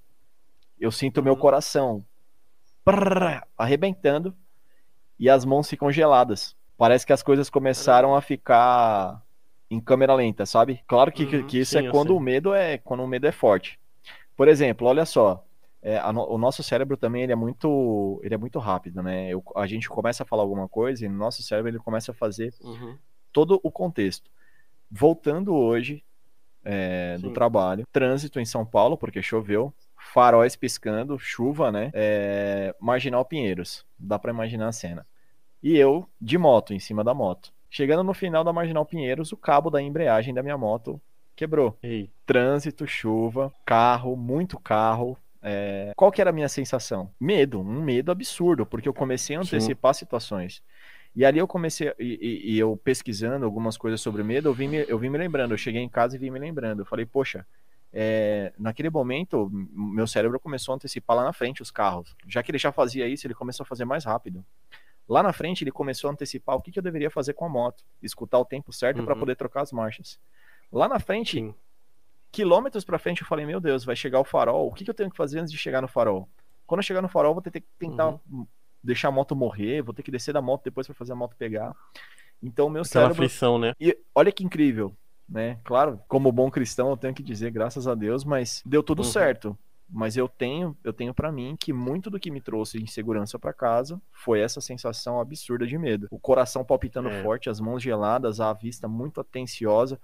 [0.79, 2.03] Eu sinto meu coração
[2.83, 4.35] prrr, arrebentando
[5.19, 6.55] e as mãos ficam geladas.
[6.77, 9.23] Parece que as coisas começaram a ficar
[9.71, 10.81] em câmera lenta, sabe?
[10.85, 12.17] Claro que, Uhum, que isso sim, é quando sei.
[12.17, 13.79] o medo é quando o medo é forte.
[14.35, 15.43] Por exemplo, olha só,
[15.81, 19.29] é, a o nosso cérebro também ele é muito, ele é muito rápido, né?
[19.29, 22.15] Eu- a gente começa a falar alguma coisa e no nosso cérebro ele começa a
[22.15, 22.97] fazer Uhum.
[23.31, 24.29] todo o contexto.
[24.89, 26.03] Voltando hoje
[26.63, 29.73] é, do trabalho, trânsito em São Paulo porque choveu,
[30.13, 31.89] faróis piscando, chuva, né?
[31.93, 35.07] É, Marginal Pinheiros, dá pra imaginar a cena.
[35.63, 37.53] E eu de moto em cima da moto.
[37.71, 41.01] Chegando no final da Marginal Pinheiros, o cabo da embreagem da minha moto
[41.37, 45.17] quebrou Ei, trânsito, chuva, carro, muito carro.
[45.41, 47.09] É, Qual que era a minha sensação?
[47.17, 49.47] Medo, um medo absurdo, porque eu comecei a Sim.
[49.55, 50.61] antecipar situações.
[51.15, 54.85] E ali eu comecei, e, e- eu pesquisando algumas coisas sobre medo, eu vim, me,
[54.87, 56.81] eu vim me lembrando, eu cheguei em casa e vim me lembrando.
[56.81, 57.47] Eu falei, poxa,
[57.93, 62.15] é, naquele momento, meu cérebro começou a antecipar lá na frente os carros.
[62.27, 64.45] Já que ele já fazia isso, ele começou a fazer mais rápido.
[65.07, 67.49] Lá na frente, ele começou a antecipar o que, que eu deveria fazer com a
[67.49, 69.19] moto, escutar o tempo certo para Uhum.
[69.19, 70.19] poder trocar as marchas.
[70.71, 71.55] Lá na frente, sim.
[72.31, 74.67] quilômetros pra frente, eu falei, meu Deus, vai chegar o farol.
[74.67, 76.29] O que, que eu tenho que fazer antes de chegar no farol?
[76.65, 78.47] Quando eu chegar no farol, vou ter que tentar Uhum.
[78.83, 81.35] deixar a moto morrer, vou ter que descer da moto depois pra fazer a moto
[81.35, 81.75] pegar.
[82.41, 83.25] Então, meu Aquela cérebro.
[83.25, 83.73] aflição, né?
[83.79, 84.95] E olha que incrível,
[85.27, 85.59] né?
[85.63, 89.11] Claro, como bom cristão, eu tenho que dizer, graças a Deus, mas deu tudo Uhum.
[89.11, 89.57] certo.
[89.93, 93.51] Mas eu tenho, eu tenho para mim que muito do que me trouxe insegurança pra
[93.51, 96.07] casa foi essa sensação absurda de medo.
[96.09, 97.21] O coração palpitando É.
[97.21, 99.99] forte, as mãos geladas, a vista muito atenciosa.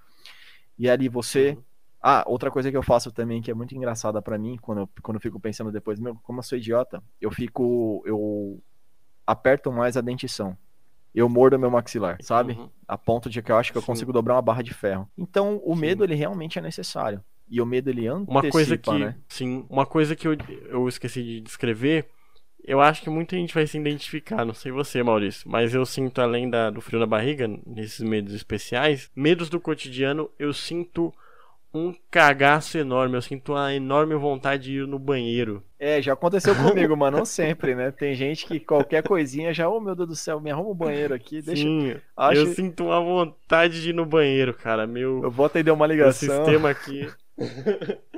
[0.77, 1.57] E ali você
[2.01, 4.89] ah, outra coisa que eu faço também que é muito engraçada pra mim, quando eu,
[5.01, 8.61] quando eu fico pensando depois, meu, como eu sou idiota, eu fico, eu
[9.25, 10.57] aperto mais a dentição.
[11.13, 12.53] Eu mordo meu maxilar, sabe?
[12.53, 12.69] Uhum.
[12.87, 13.87] A ponto de que eu acho que eu Sim.
[13.87, 15.09] consigo dobrar uma barra de ferro.
[15.17, 15.81] Então, o Sim.
[15.81, 17.23] medo, ele realmente é necessário.
[17.49, 19.15] E o medo, ele antecipa, Uma coisa que, né?
[19.29, 20.35] sim, uma coisa que eu,
[20.69, 22.05] eu esqueci de descrever,
[22.63, 26.19] eu acho que muita gente vai se identificar, não sei você, Maurício, mas eu sinto
[26.21, 31.13] além da, do frio na barriga, nesses medos especiais, medos do cotidiano, eu sinto
[31.73, 35.63] um cagaço enorme, eu sinto uma enorme vontade de ir no banheiro.
[35.79, 37.91] É, já aconteceu comigo, mas não sempre, né?
[37.91, 41.13] Tem gente que qualquer coisinha já, oh meu Deus do céu, me arruma um banheiro
[41.13, 41.67] aqui, deixa.
[41.67, 45.23] Sim, Acho- eu sinto uma vontade de ir no banheiro, cara, meu...
[45.23, 46.19] Eu vou atender uma O ligação.
[46.19, 47.11] sistema aqui.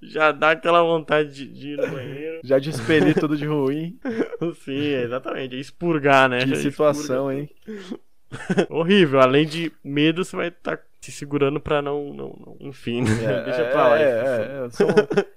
[0.00, 2.40] Já dá aquela vontade de, de ir no banheiro.
[2.42, 3.98] Já de expelir tudo de ruim.
[4.64, 5.54] Sim, exatamente.
[5.56, 6.40] é Expurgar, né?
[6.40, 7.48] Que Já situação, hein?
[8.70, 9.20] Horrível.
[9.20, 12.12] Além de medo, você vai estar se segurando pra não.
[12.14, 14.00] não, não- Enfim, É, deixa pra lá.
[14.00, 14.88] é, é, é, são-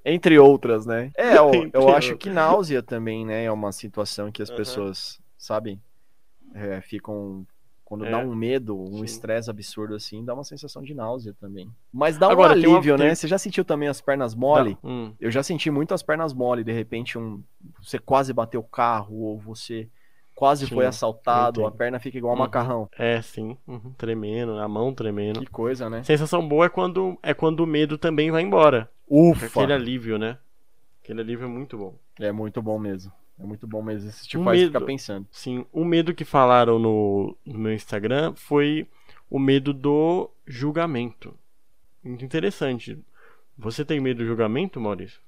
[0.06, 1.12] entre outras, né?
[1.18, 3.44] É, eu, Entre eu acho que náusea também, né?
[3.44, 4.58] É uma situação que as Aham.
[4.58, 5.78] pessoas, sabe,
[6.54, 7.46] é, ficam.
[7.86, 8.10] Quando É.
[8.12, 11.69] dá um medo, um estresse absurdo assim, dá uma sensação de náusea também.
[11.93, 13.13] Mas dá Agora, um tem uma- alívio, né?
[13.13, 14.76] Você já sentiu também as pernas mole?
[14.84, 17.43] Hum, Eu já senti muito as pernas mole, de repente um,
[17.80, 19.88] você quase bateu o carro, ou você
[20.34, 22.43] quase Sim, foi assaltado, a perna fica igual um Uhum.
[22.43, 22.89] macarrão.
[22.98, 23.56] é, sim.
[23.67, 25.39] uhum, tremendo, a mão tremendo.
[25.39, 26.04] Que coisa, né?
[26.04, 28.89] Sensação boa é quando, é quando o medo também vai embora.
[29.08, 29.45] Ufa!
[29.45, 30.38] Aquele alívio, né?
[31.04, 31.95] Aquele alívio é muito bom.
[32.19, 33.12] É muito bom mesmo.
[33.38, 34.10] É muito bom mesmo.
[34.10, 35.28] Isso te O faz medo- ficar pensando.
[35.32, 38.88] Sim, o medo que falaram no, no meu Instagram foi
[39.30, 41.38] o medo do julgamento.
[42.04, 42.98] Muito interessante.
[43.58, 45.19] Você tem medo do julgamento, Maurício?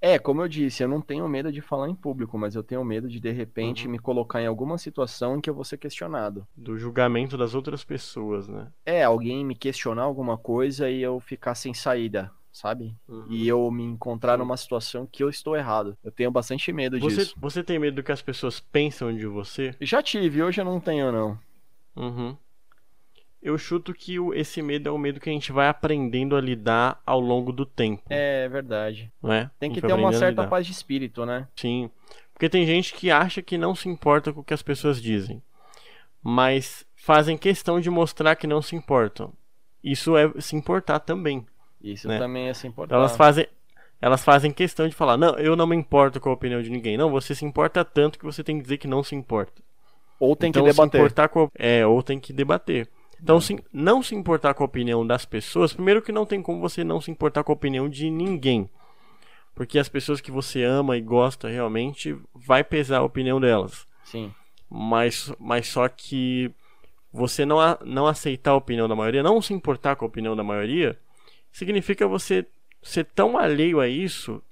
[0.00, 2.84] É, como eu disse, eu não tenho medo de falar em público, mas eu tenho
[2.84, 3.92] medo de de repente Uhum.
[3.92, 6.46] me colocar em alguma situação em que eu vou ser questionado.
[6.56, 8.66] Do julgamento das outras pessoas, né?
[8.84, 12.94] É, alguém me questionar alguma coisa e eu ficar sem saída, sabe?
[13.28, 15.96] E eu me encontrar numa situação que eu estou errado.
[16.04, 17.34] Eu tenho bastante medo Você, disso.
[17.38, 19.74] você tem medo do que as pessoas pensam de você?
[19.80, 21.38] Já tive, hoje eu não tenho, não.
[21.96, 22.36] Uhum.
[23.42, 27.02] Eu chuto que esse medo é o medo que a gente vai aprendendo a lidar
[27.04, 29.10] ao longo do tempo, É verdade.
[29.20, 29.50] não é?
[29.58, 31.48] Tem que ter uma certa paz de espírito, né?
[31.56, 31.90] Sim.
[32.32, 35.42] Porque tem gente que acha que não se importa com o que as pessoas dizem,
[36.22, 39.32] mas fazem questão de mostrar que não se importam.
[39.82, 41.44] isso é se importar também.
[41.82, 42.18] Isso né?
[42.18, 42.94] também é se importar.
[42.94, 43.46] Elas fazem,
[44.00, 46.96] elas fazem questão de falar: não, eu não me importo com a opinião de ninguém.
[46.96, 49.62] Não, você se importa tanto que você tem que dizer que não se importa.
[50.18, 51.00] Ou tem então, que debater.
[51.00, 52.88] Se importar com, é, ou tem que debater.
[53.20, 56.60] Então, se, não se importar com a opinião das pessoas, primeiro que não tem como
[56.60, 58.68] você não se importar com a opinião de ninguém.
[59.54, 63.86] Porque as pessoas que você ama e gosta realmente, vai pesar a opinião delas.
[64.04, 64.32] Sim.
[64.68, 66.50] Mas, mas só que
[67.12, 70.34] você não, a, não aceitar a opinião da maioria, não se importar com a opinião
[70.34, 70.98] da maioria,
[71.52, 72.46] significa você
[72.82, 74.42] ser tão alheio a isso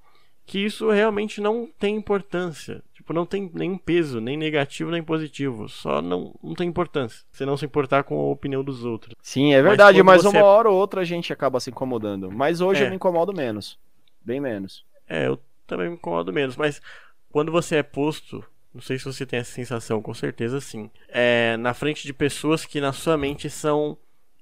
[0.47, 2.83] que isso realmente não tem importância.
[2.93, 5.69] Tipo, não tem nenhum peso, nem negativo nem positivo.
[5.69, 7.25] Só não, não tem importância.
[7.31, 9.15] Você não se importar com a opinião dos outros.
[9.23, 12.31] Sim, é verdade, mas, mas uma hora ou outra a gente acaba se incomodando.
[12.31, 12.87] Mas hoje é.
[12.87, 13.79] eu me incomodo menos.
[14.21, 14.85] Bem menos.
[15.09, 16.57] É, eu também me incomodo menos.
[16.57, 16.83] Mas
[17.31, 20.91] quando você é posto não sei se você tem essa sensação, com certeza sim.
[21.09, 23.99] É na frente de pessoas que na sua mente são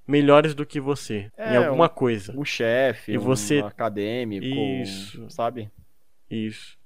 [0.08, 2.34] melhores do que você é, em alguma um, coisa.
[2.36, 3.62] Um chefe, e você...
[3.62, 5.70] um acadêmico, isso, sabe?
[6.30, 6.76] Isso.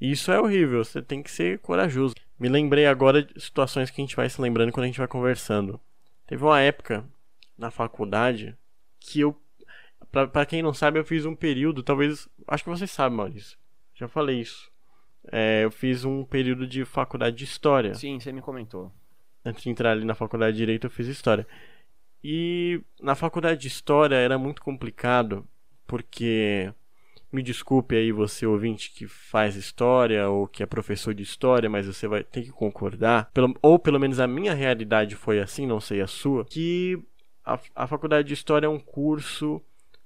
[0.00, 2.14] Isso é horrível, você tem que ser corajoso.
[2.38, 5.08] Me lembrei agora de situações que a gente vai se lembrando quando a gente vai
[5.08, 5.80] conversando.
[6.26, 7.04] Teve uma época
[7.58, 8.56] na faculdade
[8.98, 9.36] que eu
[10.10, 13.58] para quem não sabe, eu fiz um período, talvez, acho que você sabe, Maurício.
[13.96, 14.72] Já falei isso
[15.30, 17.94] é, eu fiz um período de faculdade de História.
[17.94, 18.92] Sim, você me comentou.
[19.44, 21.46] Antes de entrar ali na faculdade de Direito, eu fiz História.
[22.24, 25.46] E na faculdade de História era muito complicado,
[25.86, 26.72] porque.
[27.30, 31.84] Me desculpe aí você ouvinte que faz história ou que é professor de história, mas
[31.84, 35.80] você vai ter que concordar, pelo, ou pelo menos a minha realidade foi assim, não
[35.80, 36.96] sei a sua, que
[37.44, 39.60] a, a faculdade de história é um curso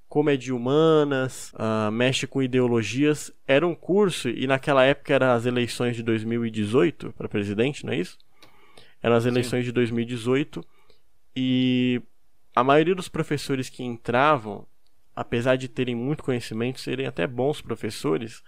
[0.08, 3.30] como é de humanas, uh, mexe com ideologias.
[3.46, 7.98] Era um curso, e naquela época eram as eleições de 2018 para presidente, não é
[7.98, 8.16] isso?
[9.02, 9.66] Eram as eleições Sim.
[9.66, 10.64] de 2018
[11.40, 12.02] e
[12.52, 14.66] a maioria dos professores que entravam,
[15.14, 18.42] apesar de terem muito conhecimento, serem até bons professores,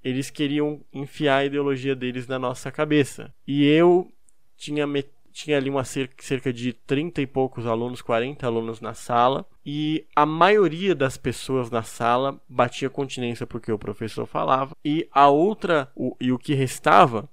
[0.00, 3.34] eles queriam enfiar a ideologia deles na nossa cabeça.
[3.44, 4.12] E eu
[4.56, 4.86] tinha
[5.32, 10.06] tinha ali uma cerca, cerca de 30 e poucos alunos, 40 alunos na sala, e
[10.14, 15.90] a maioria das pessoas na sala batia continência porque o professor falava, e a outra,
[15.96, 17.28] o, e o que restava,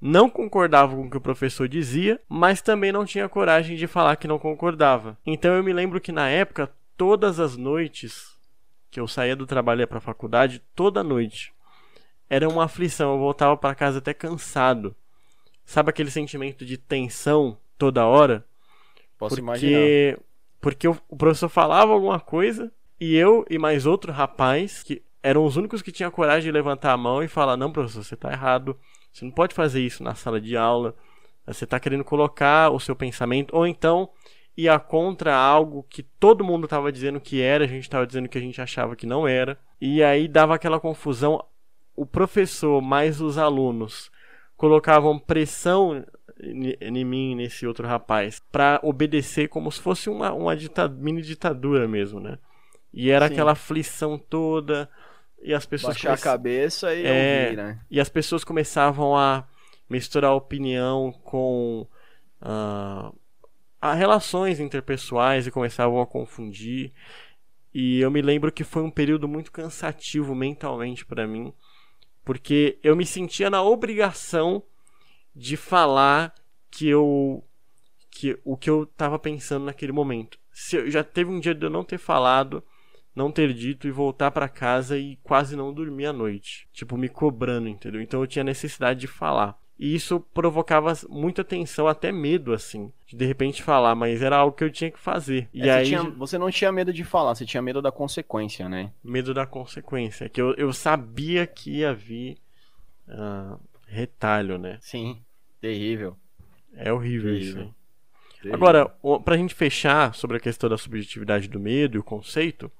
[0.00, 4.16] não concordava com o que o professor dizia, mas também não tinha coragem de falar
[4.16, 5.18] que não concordava.
[5.26, 8.36] Então eu me lembro que na época, todas as noites
[8.90, 11.52] que eu saía do trabalho para a faculdade, toda noite,
[12.28, 13.12] era uma aflição.
[13.12, 14.96] Eu voltava para casa até cansado
[15.70, 18.44] Sabe aquele sentimento de tensão toda hora?
[19.16, 20.18] Posso porque, imaginar.
[20.60, 25.56] Porque o, professor falava alguma coisa e eu e mais outro rapaz, que eram os
[25.56, 28.76] únicos que tinham coragem de levantar a mão e falar: Não, professor, você está errado.
[29.12, 30.94] Você não pode fazer isso na sala de aula.
[31.46, 33.54] Você está querendo colocar o seu pensamento.
[33.56, 34.08] Ou então
[34.56, 38.38] ia contra algo que todo mundo estava dizendo que era, a gente estava dizendo que
[38.38, 39.58] a gente achava que não era.
[39.80, 41.44] E aí dava aquela confusão.
[41.96, 44.10] O professor mais os alunos
[44.56, 46.04] colocavam pressão
[46.42, 50.54] em mim nesse outro rapaz para obedecer como se fosse uma, uma
[50.98, 52.38] mini ditadura mesmo, né?
[52.92, 53.34] E era Sim.
[53.34, 54.88] aquela aflição toda
[55.42, 56.20] e as pessoas baixar come...
[56.20, 57.80] a cabeça e é, ouvir, né?
[57.90, 59.46] E as pessoas começavam a
[59.88, 61.86] misturar opinião com
[62.42, 63.16] uh,
[63.80, 66.92] a relações interpessoais e começavam a confundir.
[67.72, 71.52] E eu me lembro que foi um período muito cansativo mentalmente para mim
[72.24, 74.62] porque eu me sentia na obrigação
[75.34, 76.34] de falar
[76.70, 77.44] que eu
[78.10, 80.38] que o que eu estava pensando naquele momento.
[80.52, 82.62] Se eu, já teve um dia de eu não ter falado,
[83.14, 87.08] não ter dito e voltar para casa e quase não dormir à noite, tipo me
[87.08, 88.00] cobrando, entendeu?
[88.00, 89.58] Então eu tinha necessidade de falar.
[89.80, 94.54] E isso provocava muita tensão, até medo, assim, de de repente falar, mas era algo
[94.54, 95.48] que eu tinha que fazer.
[95.54, 95.86] E é, aí.
[95.86, 98.92] Você, tinha, você, não tinha medo de falar, você tinha medo da consequência, né?
[99.02, 100.28] Medo da consequência.
[100.28, 102.36] Que eu, eu sabia que ia vir
[103.08, 104.76] uh, retalho, né?
[104.82, 105.18] Sim,
[105.62, 106.14] terrível.
[106.74, 107.62] É horrível terrível.
[107.62, 107.74] isso.
[108.42, 108.54] Terrível.
[108.54, 108.86] Agora,
[109.24, 112.70] pra gente fechar sobre a questão da subjetividade do medo e o conceito,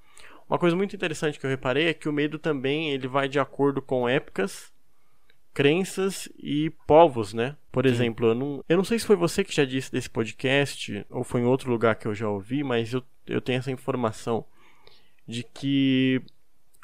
[0.50, 3.38] uma coisa muito interessante que eu reparei é que o medo também ele vai de
[3.38, 4.72] acordo com épocas
[5.54, 7.56] crenças e povos, né?
[7.70, 7.92] Por Sim.
[7.92, 11.22] exemplo, eu não, eu não sei se foi você que já disse desse podcast ou
[11.22, 14.44] foi em outro lugar que eu já ouvi, mas eu, eu tenho essa informação
[15.26, 16.20] de que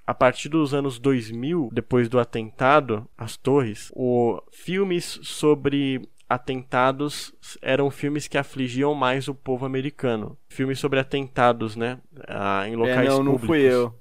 [0.06, 7.90] a partir dos anos 2000, depois do atentado às torres, o filmes sobre atentados eram
[7.90, 10.36] filmes que afligiam mais o povo americano.
[10.48, 11.98] Filmes sobre atentados, né?
[12.26, 13.40] Ah, em locais é, não, públicos.
[13.40, 13.94] Não fui eu.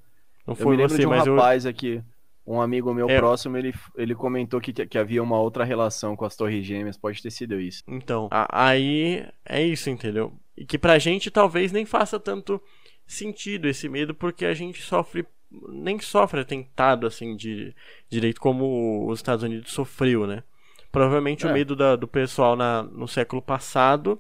[0.48, 1.72] Não foi eu você, de um mas rapaz eu...
[1.72, 2.04] aqui
[2.46, 3.18] um amigo meu é.
[3.18, 7.22] próximo, ele, ele comentou que, que havia uma outra relação com as Torres Gêmeas, pode
[7.22, 7.84] ter sido isso.
[7.88, 10.32] Então, a, aí é isso, entendeu?
[10.56, 12.62] E que pra gente talvez nem faça tanto
[13.08, 15.26] sentido esse medo, porque a gente sofre,
[15.70, 17.74] nem sofre atentado assim de
[18.10, 20.44] direito como os Estados Unidos sofreu, né?
[20.96, 21.50] Provavelmente é.
[21.50, 24.18] o medo da, do pessoal na, no século passado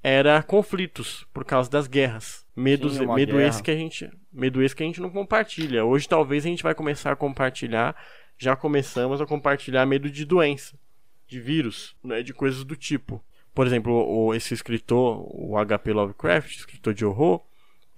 [0.00, 2.46] era conflitos por causa das guerras.
[2.54, 3.48] Medos, Sim, medo guerra.
[3.48, 5.84] esse que a gente, medo esse que a gente não compartilha.
[5.84, 7.96] Hoje talvez a gente vai começar a compartilhar,
[8.38, 10.78] já começamos a compartilhar medo de doença,
[11.26, 13.20] de vírus, né, de coisas do tipo.
[13.52, 15.92] Por exemplo, o, esse escritor, o H.P.
[15.92, 17.42] Lovecraft, escritor de horror,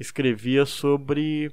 [0.01, 1.53] escrevia sobre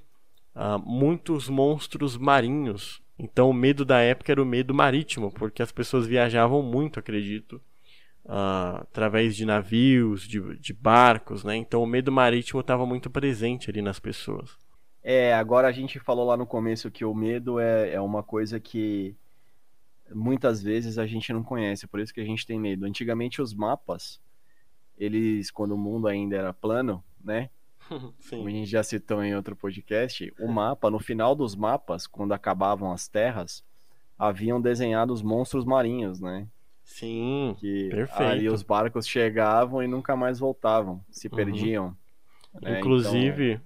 [0.55, 3.00] uh, muitos monstros marinhos.
[3.23, 7.61] Então o medo da época era o medo marítimo, porque as pessoas viajavam muito, acredito,
[8.25, 11.55] uh, através de navios, de, de barcos, né?
[11.55, 14.57] Então o medo marítimo estava muito presente ali nas pessoas.
[15.03, 18.59] É, agora a gente falou lá no começo que o medo é, é uma coisa
[18.59, 19.15] que
[20.11, 22.85] muitas vezes a gente não conhece, por isso que a gente tem medo.
[22.85, 24.19] Antigamente os mapas,
[24.97, 27.51] eles, quando o mundo ainda era plano, né?
[28.19, 28.37] Sim.
[28.37, 32.33] Como a gente já citou em outro podcast, o mapa, no final dos mapas, quando
[32.33, 33.63] acabavam as terras,
[34.17, 36.47] haviam desenhado os monstros marinhos, né?
[36.83, 38.31] Sim, que perfeito.
[38.31, 41.35] Aí os barcos chegavam e nunca mais voltavam, se uhum.
[41.35, 41.97] perdiam.
[42.61, 42.79] Né?
[42.79, 43.61] Inclusive, então...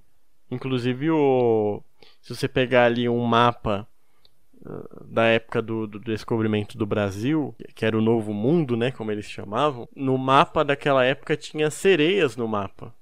[0.52, 1.82] inclusive o
[2.22, 3.88] se você pegar ali um mapa
[4.64, 9.12] uh, da época do, do, descobrimento do Brasil, que era o Novo Mundo, né, como
[9.12, 12.94] eles chamavam, no mapa daquela época tinha sereias no mapa.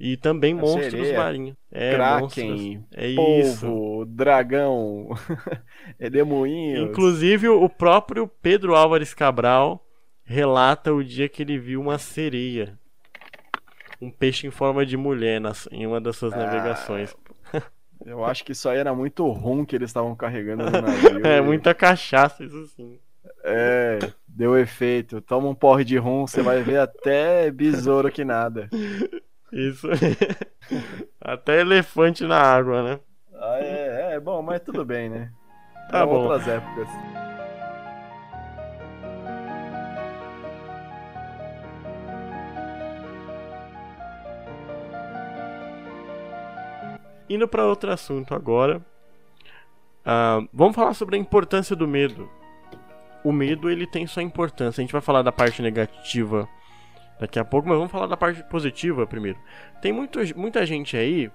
[0.00, 1.56] E também a monstros sereia, marinhos.
[1.70, 4.04] É, Kraken, é polvo, isso.
[4.06, 5.10] dragão,
[6.00, 6.88] redemoinhos.
[6.88, 9.86] Inclusive, o próprio Pedro Álvares Cabral
[10.24, 12.78] relata o dia que ele viu uma sereia.
[14.00, 17.14] Um peixe em forma de mulher nas, em uma das suas ah, navegações.
[18.06, 21.26] Eu acho que isso aí era muito rum que eles estavam carregando no navio.
[21.26, 22.98] é, muita cachaça, isso sim.
[23.44, 25.20] É, deu efeito.
[25.20, 28.70] Toma um porre de rum, você vai ver até besouro que nada.
[29.52, 29.88] Isso.
[31.20, 33.00] Até elefante na água, né?
[33.34, 35.32] Ah, é, é bom, mas tudo bem, né?
[35.90, 36.28] Tá bom.
[36.28, 36.88] outras épocas.
[47.28, 48.78] Indo para outro assunto agora.
[50.00, 52.28] Uh, vamos falar sobre a importância do medo.
[53.22, 54.80] O medo ele tem sua importância.
[54.80, 56.48] A gente vai falar da parte negativa
[57.20, 59.38] daqui a pouco, mas vamos falar da parte positiva primeiro.
[59.82, 61.30] Tem muito, muita gente aí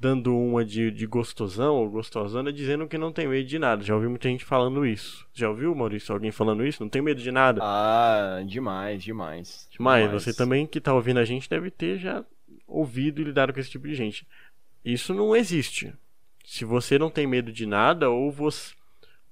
[0.00, 3.84] dando uma de, de gostosão ou gostosana dizendo que não tem medo de nada.
[3.84, 5.26] Já ouvi muita gente falando isso.
[5.32, 6.82] Já ouviu, Maurício, alguém falando isso?
[6.82, 7.60] Não tem medo de nada?
[7.62, 9.68] Ah, demais, demais.
[9.70, 10.04] Demais.
[10.04, 10.10] demais.
[10.10, 12.24] Você também que tá ouvindo a gente deve ter já
[12.66, 14.26] ouvido e lidado com esse tipo de gente.
[14.82, 15.92] Isso não existe.
[16.46, 18.72] Se você não tem medo de nada, ou você,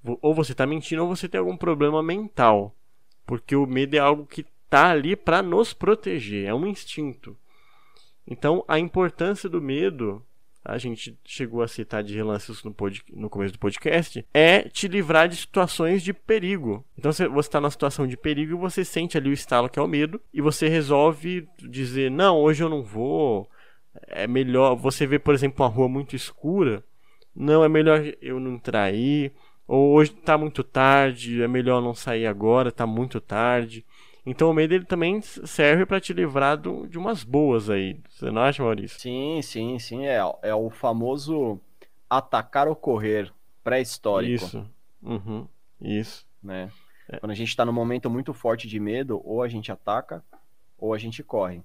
[0.04, 2.76] ou você tá mentindo ou você tem algum problema mental.
[3.24, 7.36] Porque o medo é algo que tá ali para nos proteger, é um instinto.
[8.26, 10.22] Então, a importância do medo,
[10.64, 14.86] a gente chegou a citar de relances no, pod, no começo do podcast, é te
[14.86, 16.84] livrar de situações de perigo.
[16.98, 19.82] Então, você está numa situação de perigo e você sente ali o estalo que é
[19.82, 23.48] o medo e você resolve dizer: Não, hoje eu não vou.
[24.06, 24.74] É melhor.
[24.76, 26.84] Você vê, por exemplo, uma rua muito escura.
[27.34, 29.32] Não, é melhor eu não entrar aí.
[29.66, 33.84] Ou hoje está muito tarde, é melhor não sair agora, está muito tarde.
[34.30, 37.98] Então o medo ele também serve para te livrar do, de umas boas aí.
[38.10, 39.00] Você não acha, Maurício?
[39.00, 40.06] Sim, sim, sim.
[40.06, 41.58] É, é o famoso
[42.10, 43.32] atacar ou correr
[43.64, 44.44] pré-histórico.
[44.44, 44.70] Isso.
[45.02, 45.48] Uhum.
[45.80, 46.26] Isso.
[46.42, 46.70] Né?
[47.08, 47.16] É.
[47.16, 50.22] Quando a gente está num momento muito forte de medo, ou a gente ataca
[50.76, 51.62] ou a gente corre.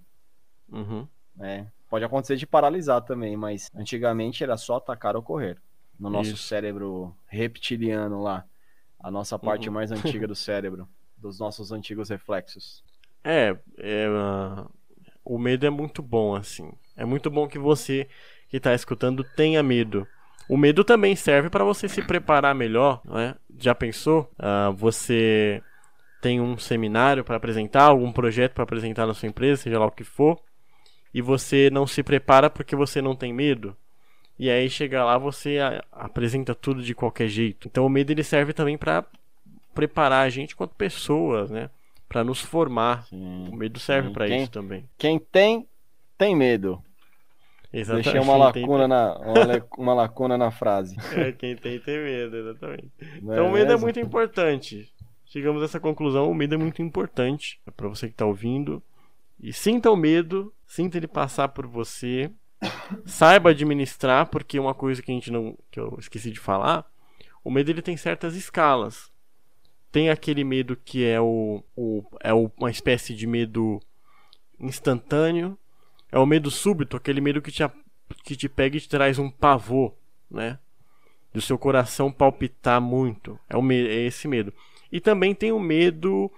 [0.72, 1.06] Uhum.
[1.36, 1.68] Né?
[1.90, 5.58] Pode acontecer de paralisar também, mas antigamente era só atacar ou correr.
[6.00, 6.44] No nosso Isso.
[6.44, 8.46] cérebro reptiliano lá.
[8.98, 9.76] A nossa parte uhum.
[9.76, 10.88] mais antiga do cérebro
[11.24, 12.84] dos nossos antigos reflexos.
[13.24, 14.70] É, é uh,
[15.24, 16.72] o medo é muito bom, assim.
[16.96, 18.08] É muito bom que você
[18.50, 20.06] que está escutando tenha medo.
[20.48, 23.36] O medo também serve para você se preparar melhor, não é?
[23.58, 24.30] Já pensou?
[24.38, 25.64] Uh, você
[26.22, 29.92] tem um seminário para apresentar, algum projeto para apresentar na sua empresa, seja lá o
[29.92, 30.40] que for,
[31.14, 33.76] e você não se prepara porque você não tem medo.
[34.38, 35.58] E aí chega lá você
[35.92, 37.68] apresenta tudo de qualquer jeito.
[37.68, 39.06] Então o medo ele serve também para
[39.74, 41.70] preparar a gente quanto pessoas, né?
[42.08, 43.06] Para nos formar.
[43.06, 44.88] Sim, o medo serve para isso também.
[44.98, 45.68] Quem tem,
[46.18, 46.82] tem medo.
[47.74, 48.04] Exatamente.
[48.06, 48.88] Deixei uma lacuna, tem...
[48.88, 50.96] na, uma, uma, lacuna na frase.
[51.18, 52.92] É, quem tem, tem medo, exatamente.
[53.22, 54.94] Não então é o medo é muito importante.
[55.26, 58.84] Chegamos a essa conclusão, o medo é muito importante para você que está ouvindo.
[59.42, 62.30] E sinta o medo, sinta ele passar por você.
[63.06, 65.58] Saiba administrar, porque uma coisa que a gente não.
[65.72, 66.86] que eu esqueci de falar,
[67.44, 69.12] o medo ele tem certas escalas.
[69.94, 73.80] Tem aquele medo que é o, o é o, uma espécie de medo
[74.60, 75.56] instantâneo,
[76.12, 77.64] É o medo súbito, aquele medo que te,
[78.24, 79.94] que te pega e te traz um pavor,
[80.32, 80.58] né?
[81.32, 83.40] Do seu coração palpitar muito.
[83.48, 84.52] É, o é esse medo.
[84.92, 86.32] E também tem o medo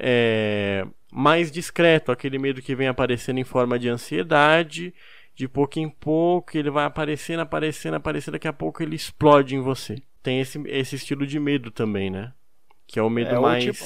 [0.00, 4.94] é, mais discreto, aquele medo que vem aparecendo em forma de ansiedade,
[5.34, 9.60] de pouco em pouco, ele vai aparecendo, aparecendo, aparecendo, daqui a pouco ele explode em
[9.60, 10.02] você.
[10.22, 12.32] Tem esse, esse estilo de medo também, né?
[12.92, 13.64] Que é o medo é, mais.
[13.64, 13.84] Tipo,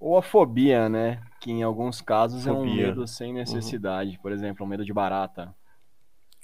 [0.00, 1.22] ou a fobia, né?
[1.40, 2.58] Que em alguns casos fobia.
[2.58, 4.16] é um medo sem necessidade.
[4.16, 4.22] Uhum.
[4.22, 5.54] Por exemplo, um medo de barata.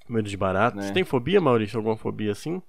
[0.08, 0.76] Medo de barata?
[0.76, 0.82] Né?
[0.82, 1.76] Você tem fobia, Maurício?
[1.76, 2.62] Alguma fobia assim?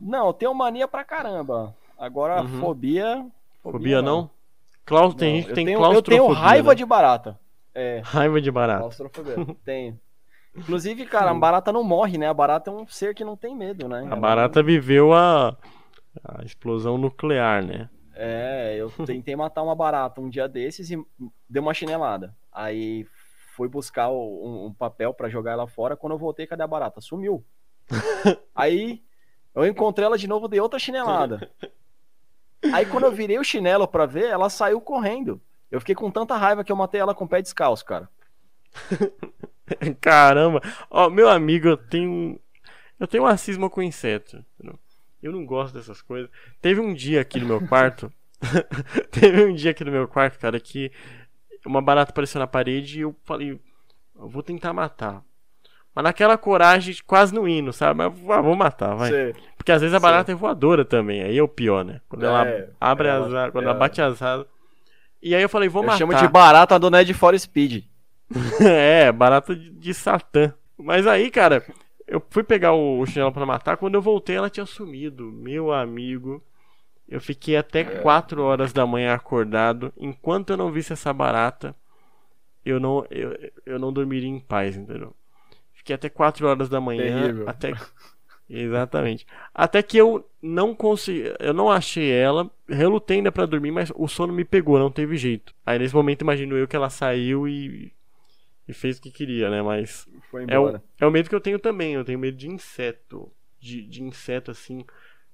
[0.00, 1.74] Não, eu tenho mania pra caramba.
[1.96, 2.60] Agora, uhum.
[2.60, 3.24] fobia.
[3.62, 4.22] Fobia, não?
[4.22, 4.30] não?
[4.84, 6.74] Klaus, tem não, gente que tem tenho, Eu tenho raiva né?
[6.74, 7.38] de barata.
[7.72, 8.00] É.
[8.04, 8.80] Raiva de barata.
[8.80, 9.36] Claustrofobia.
[9.64, 10.00] tenho.
[10.56, 12.28] Inclusive, cara, a barata não morre, né?
[12.28, 14.04] A barata é um ser que não tem medo, né?
[14.10, 15.56] A barata viveu a,
[16.24, 17.88] a explosão nuclear, né?
[18.16, 20.98] É, eu tentei matar uma barata um dia desses e
[21.48, 22.34] deu uma chinelada.
[22.50, 23.06] Aí
[23.54, 25.96] fui buscar um, um papel para jogar ela fora.
[25.96, 27.00] Quando eu voltei, cadê a barata?
[27.00, 27.44] Sumiu.
[28.54, 29.02] Aí
[29.54, 31.50] eu encontrei ela de novo, dei outra chinelada.
[32.72, 35.40] Aí quando eu virei o chinelo para ver, ela saiu correndo.
[35.70, 38.08] Eu fiquei com tanta raiva que eu matei ela com o pé descalço, cara.
[40.00, 40.60] Caramba!
[40.90, 42.40] Ó, meu amigo, eu tenho.
[42.98, 44.44] Eu tenho uma cisma com inseto.
[45.26, 46.30] Eu não gosto dessas coisas.
[46.60, 48.12] Teve um dia aqui no meu quarto.
[49.10, 50.92] teve um dia aqui no meu quarto, cara, que
[51.64, 55.22] uma barata apareceu na parede e eu falei, eu vou tentar matar.
[55.94, 57.98] Mas naquela coragem, quase no hino, sabe?
[57.98, 59.10] Mas ah, vou matar, vai.
[59.10, 59.40] Sim.
[59.56, 60.36] Porque às vezes a barata Sim.
[60.36, 62.00] é voadora também, aí é o pior, né?
[62.08, 63.68] Quando é, ela abre as asas, quando é.
[63.68, 64.46] ela bate as asas.
[65.22, 65.98] E aí eu falei, vou eu matar.
[65.98, 67.84] Chamo de barata do Ned for Speed.
[68.60, 70.52] é, barata de, de Satã.
[70.78, 71.64] Mas aí, cara,
[72.06, 73.76] eu fui pegar o, chinelo para matar.
[73.76, 75.24] Quando eu voltei, ela tinha sumido.
[75.32, 76.42] Meu amigo.
[77.08, 79.92] Eu fiquei até 4 horas da manhã acordado.
[79.96, 81.74] Enquanto eu não visse essa barata,
[82.64, 85.14] eu não, eu, eu não dormiria em paz, entendeu?
[85.72, 87.02] Fiquei até 4 horas da manhã.
[87.02, 87.48] Terrível.
[87.48, 87.72] Até.
[88.50, 89.26] Exatamente.
[89.54, 91.32] Até que eu não consegui.
[91.38, 92.50] Eu não achei ela.
[92.68, 95.54] Relutei ainda pra dormir, mas o sono me pegou, não teve jeito.
[95.64, 97.92] Aí nesse momento imagino eu que ela saiu e
[98.68, 99.62] e fez o que queria, né?
[99.62, 100.08] Mas
[100.48, 101.94] é o, é o medo que eu tenho também.
[101.94, 103.30] Eu tenho medo de inseto.
[103.58, 104.84] De, de inseto assim,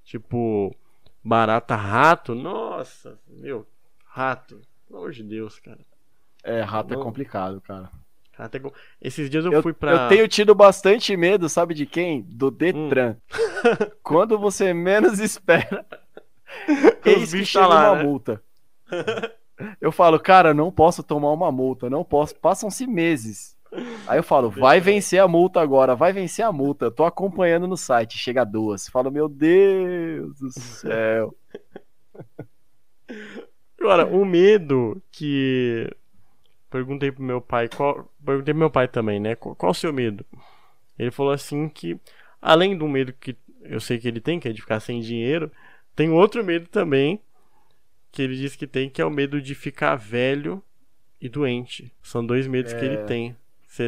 [0.04, 0.74] tipo
[1.22, 2.34] barata, rato.
[2.34, 3.66] Nossa, meu,
[4.06, 4.60] rato.
[4.86, 5.80] Pelo amor de Deus, cara.
[6.44, 7.00] É, rato Não.
[7.00, 7.90] é complicado, cara.
[8.32, 8.60] Rato é...
[9.00, 9.92] Esses dias eu, eu, fui pra.
[9.92, 12.22] Eu tenho tido bastante medo, sabe de quem?
[12.22, 13.16] Do Detran.
[13.16, 13.90] Hum.
[14.02, 15.86] Quando você menos espera,
[17.04, 18.02] eis que lá, uma né?
[18.04, 18.42] multa.
[19.80, 22.34] Eu falo, cara, não posso tomar uma multa, não posso.
[22.36, 23.56] Passam-se meses.
[24.06, 26.86] Aí eu falo, vai vencer a multa agora, vai vencer a multa.
[26.86, 28.88] Eu tô acompanhando no site, chega duas.
[28.88, 31.34] Falo, meu Deus do céu.
[33.80, 35.90] Agora, o medo que.
[36.70, 38.08] Perguntei pro meu pai, qual...
[38.24, 39.34] perguntei pro meu pai também, né?
[39.34, 40.24] Qual, qual o seu medo?
[40.98, 41.98] Ele falou assim que,
[42.40, 45.50] além do medo que eu sei que ele tem, que é de ficar sem dinheiro,
[45.94, 47.20] tem outro medo também,
[48.12, 50.62] que ele diz que tem, que é o medo de ficar velho
[51.18, 51.90] e doente.
[52.02, 52.78] São dois medos é...
[52.78, 53.04] que ele é.
[53.04, 53.36] tem.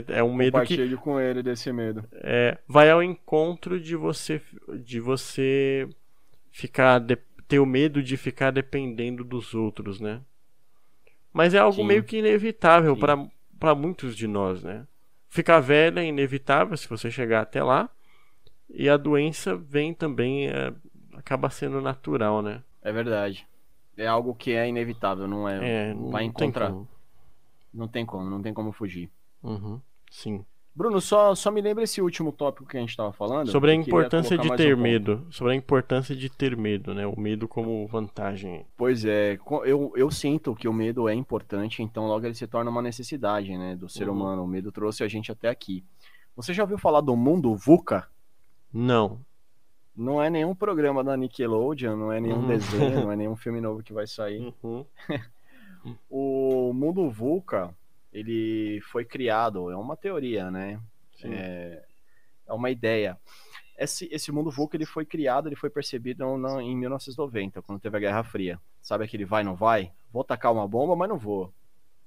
[0.09, 2.03] É um medo Compartilho que com ele desse medo.
[2.15, 4.41] É, vai ao encontro de você
[4.79, 5.87] de você
[6.51, 10.23] ficar de, ter o medo de ficar dependendo dos outros, né?
[11.31, 11.87] Mas é algo Sim.
[11.87, 14.87] meio que inevitável para muitos de nós, né?
[15.29, 17.91] Ficar velho é inevitável se você chegar até lá.
[18.71, 20.73] E a doença vem também, é,
[21.13, 22.63] acaba sendo natural, né?
[22.81, 23.47] É verdade
[23.97, 25.91] é algo que é inevitável, não é?
[25.91, 26.71] é não vai encontrar.
[26.71, 26.87] Tem
[27.73, 29.11] não tem como, não tem como fugir.
[29.43, 29.81] Uhum,
[30.11, 30.45] sim.
[30.77, 33.49] Bruno, só, só me lembra esse último tópico que a gente estava falando.
[33.49, 35.25] Sobre a importância de ter um medo.
[35.31, 37.07] Sobre a importância de ter medo, né?
[37.07, 38.67] O medo como vantagem.
[38.77, 42.73] Pois é, eu, eu sinto que o medo é importante, então logo ele se torna
[42.73, 43.77] uma necessidade, né?
[43.77, 44.17] Do ser uhum.
[44.17, 44.43] humano.
[44.43, 45.85] O medo trouxe a gente até aqui.
[46.35, 48.09] Você já ouviu falar do mundo VUCA?
[48.73, 49.21] Não.
[49.97, 52.49] Não é nenhum programa da Nickelodeon, não é nenhum uhum.
[52.49, 54.53] desenho, não é nenhum filme novo que vai sair.
[54.63, 54.85] Uhum.
[56.11, 57.75] o mundo VUCA,
[58.13, 60.81] ele foi criado, é uma teoria, né?
[61.23, 61.85] É,
[62.47, 63.17] é, uma ideia.
[63.79, 67.97] Esse, esse mundo VUCA ele foi criado, ele foi percebido no, em 1990, quando teve
[67.97, 68.61] a Guerra Fria.
[68.83, 69.93] Sabe aquele vai, não vai?
[70.13, 71.53] Vou tacar uma bomba, mas não vou.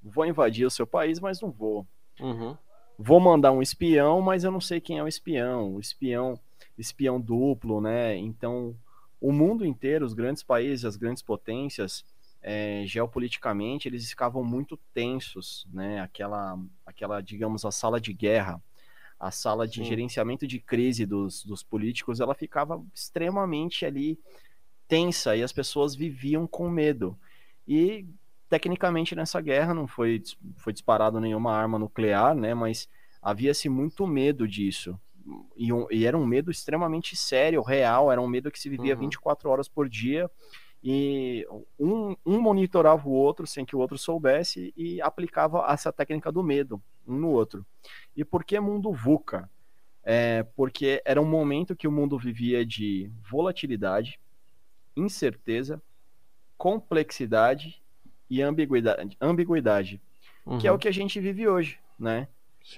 [0.03, 1.85] Vou invadir o seu país, mas não vou.
[2.19, 2.55] Uhum.
[2.99, 5.75] Vou mandar um espião, mas eu não sei quem é o espião.
[5.75, 6.39] O espião
[6.77, 8.15] espião duplo, né?
[8.15, 8.75] Então,
[9.19, 12.05] o mundo inteiro, os grandes países, as grandes potências,
[12.41, 15.99] é, geopoliticamente, eles ficavam muito tensos, né?
[16.01, 18.61] Aquela, aquela, digamos, a sala de guerra,
[19.19, 19.85] a sala de Sim.
[19.85, 24.19] gerenciamento de crise dos, dos políticos, ela ficava extremamente ali
[24.87, 27.17] tensa e as pessoas viviam com medo.
[27.67, 28.05] E
[28.47, 30.21] tecnicamente nessa guerra não foi,
[30.55, 32.53] foi disparado nenhuma arma nuclear, né?
[32.53, 32.87] Mas
[33.21, 34.97] havia-se muito medo disso.
[35.55, 38.93] E, um, e, era um medo extremamente sério, real, era um medo que se vivia
[38.93, 39.01] uhum.
[39.01, 40.29] 24 horas por dia
[40.83, 41.45] e
[41.77, 46.43] um, um, monitorava o outro sem que o outro soubesse e aplicava essa técnica do
[46.43, 47.65] medo um no outro.
[48.15, 49.49] E por que mundo VUCA?
[50.03, 54.17] É porque era um momento que o mundo vivia de volatilidade,
[54.95, 55.81] incerteza,
[56.57, 57.81] complexidade
[58.29, 60.01] e ambiguidade, ambiguidade
[60.47, 60.57] uhum.
[60.57, 60.79] que é o uhum.
[60.79, 62.27] que a gente vive hoje, né?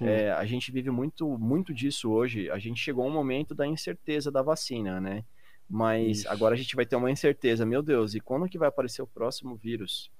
[0.00, 2.48] É, a gente vive muito, muito disso hoje.
[2.50, 5.24] A gente chegou a um momento da incerteza da vacina, né?
[5.68, 6.28] Mas Isso.
[6.28, 7.66] agora a gente vai ter uma incerteza.
[7.66, 10.10] Meu Deus, e quando que vai aparecer o próximo vírus?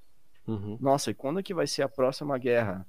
[0.46, 0.76] Uhum.
[0.80, 2.86] Nossa, e quando que vai ser a próxima guerra?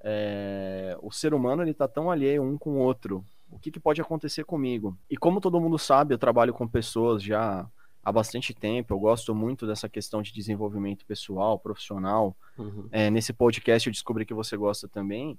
[0.00, 0.96] É...
[1.02, 3.24] O ser humano ele tá tão alheio um com o outro.
[3.50, 4.96] O que, que pode acontecer comigo?
[5.10, 7.68] E como todo mundo sabe, eu trabalho com pessoas já
[8.02, 8.94] há bastante tempo.
[8.94, 12.36] Eu gosto muito dessa questão de desenvolvimento pessoal, profissional.
[12.56, 12.88] Uhum.
[12.90, 15.38] É, nesse podcast eu descobri que você gosta também.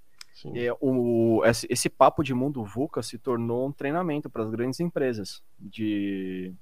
[0.56, 4.80] É, o, esse, esse, papo de mundo VUCA se tornou um treinamento para as grandes
[4.80, 6.54] empresas de,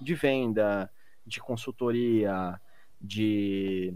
[0.00, 0.90] de venda,
[1.24, 2.60] de consultoria,
[3.00, 3.94] de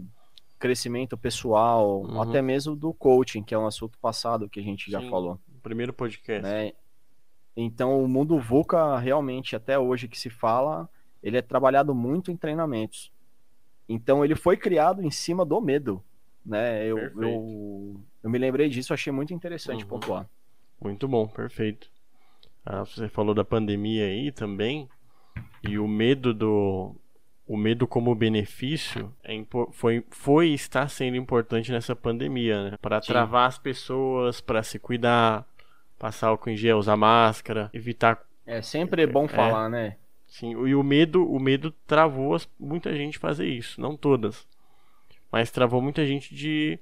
[0.59, 2.21] crescimento pessoal, uhum.
[2.21, 5.39] até mesmo do coaching, que é um assunto passado que a gente já Sim, falou.
[5.61, 6.41] Primeiro podcast.
[6.41, 6.73] Né?
[7.55, 10.89] Então, o mundo VUCA, realmente, até hoje que se fala,
[11.21, 13.11] ele é trabalhado muito em treinamentos.
[13.89, 16.03] Então, ele foi criado em cima do medo.
[16.45, 16.85] Né?
[16.85, 19.89] Eu, eu, eu me lembrei disso, achei muito interessante uhum.
[19.89, 20.29] pontuar.
[20.81, 21.89] Muito bom, perfeito.
[22.65, 24.89] Ah, você falou da pandemia aí também,
[25.63, 26.95] e o medo do.
[27.47, 29.41] O medo como benefício é,
[29.71, 32.77] foi, foi está sendo importante nessa pandemia, né?
[32.81, 35.47] Para travar as pessoas, para se cuidar,
[35.97, 38.21] passar álcool em gel, usar máscara, evitar.
[38.45, 39.95] É sempre bom é, falar, né?
[40.27, 44.45] Sim, e o medo, o medo travou as, muita gente fazer isso, não todas,
[45.31, 46.77] mas travou muita gente de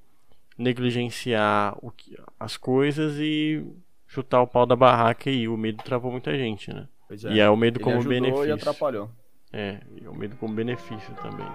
[0.58, 3.66] negligenciar o que, as coisas e
[4.08, 6.88] chutar o pau da barraca e o medo travou muita gente, né?
[7.10, 7.34] É.
[7.34, 8.45] E é o medo Ele como benefício.
[8.45, 9.10] E atrapalhou.
[9.51, 11.47] É, e o medo como benefício também.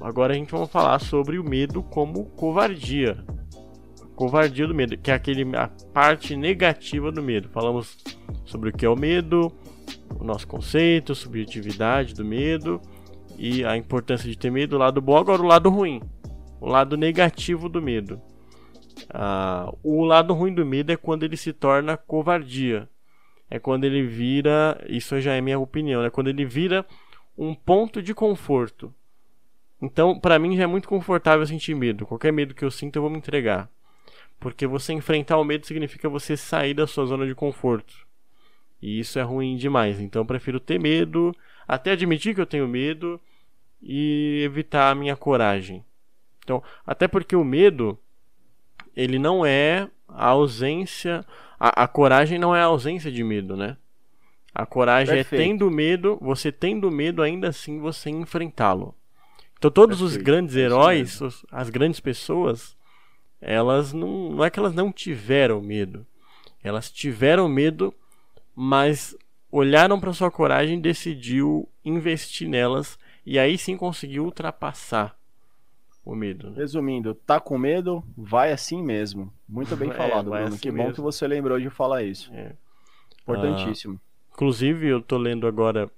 [0.00, 3.24] Agora a gente vai falar sobre o medo como covardia.
[4.20, 7.48] Covardia do medo, que é aquele, a parte negativa do medo.
[7.48, 7.96] Falamos
[8.44, 9.50] sobre o que é o medo,
[10.14, 12.82] o nosso conceito, subjetividade do medo
[13.38, 15.16] e a importância de ter medo, o lado bom.
[15.16, 16.02] Agora o lado ruim,
[16.60, 18.20] o lado negativo do medo.
[19.08, 22.86] Ah, o lado ruim do medo é quando ele se torna covardia.
[23.48, 26.84] É quando ele vira, isso já é minha opinião, é quando ele vira
[27.38, 28.92] um ponto de conforto.
[29.80, 32.04] Então, para mim já é muito confortável sentir medo.
[32.04, 33.66] Qualquer medo que eu sinto, eu vou me entregar.
[34.40, 37.94] Porque você enfrentar o medo significa você sair da sua zona de conforto.
[38.80, 40.00] E isso é ruim demais.
[40.00, 41.36] Então, eu prefiro ter medo,
[41.68, 43.20] até admitir que eu tenho medo
[43.82, 45.84] e evitar a minha coragem.
[46.42, 47.98] Então, até porque o medo,
[48.96, 51.24] ele não é a ausência.
[51.58, 53.76] A, a coragem não é a ausência de medo, né?
[54.54, 55.42] A coragem é Perfeito.
[55.42, 58.94] é tendo medo, você tendo medo, ainda assim você enfrentá-lo.
[59.58, 60.18] Então todos Perfeito.
[60.18, 61.20] os grandes é heróis,
[61.52, 62.76] as grandes pessoas,
[63.40, 66.06] elas não, não é que elas não tiveram medo.
[66.62, 67.94] Elas tiveram medo,
[68.54, 69.16] mas
[69.50, 75.16] olharam para sua coragem e decidiu investir nelas e aí sim conseguiu ultrapassar
[76.04, 76.50] o medo.
[76.50, 76.56] Né?
[76.56, 78.02] Resumindo, tá com medo?
[78.16, 79.32] Vai assim mesmo.
[79.48, 80.46] Muito bem é, falado, Bruno.
[80.46, 80.88] Assim que mesmo.
[80.88, 82.32] bom que você lembrou de falar isso.
[82.34, 82.52] É.
[83.22, 84.00] Importantíssimo.
[84.00, 85.90] Ah, inclusive, eu tô lendo agora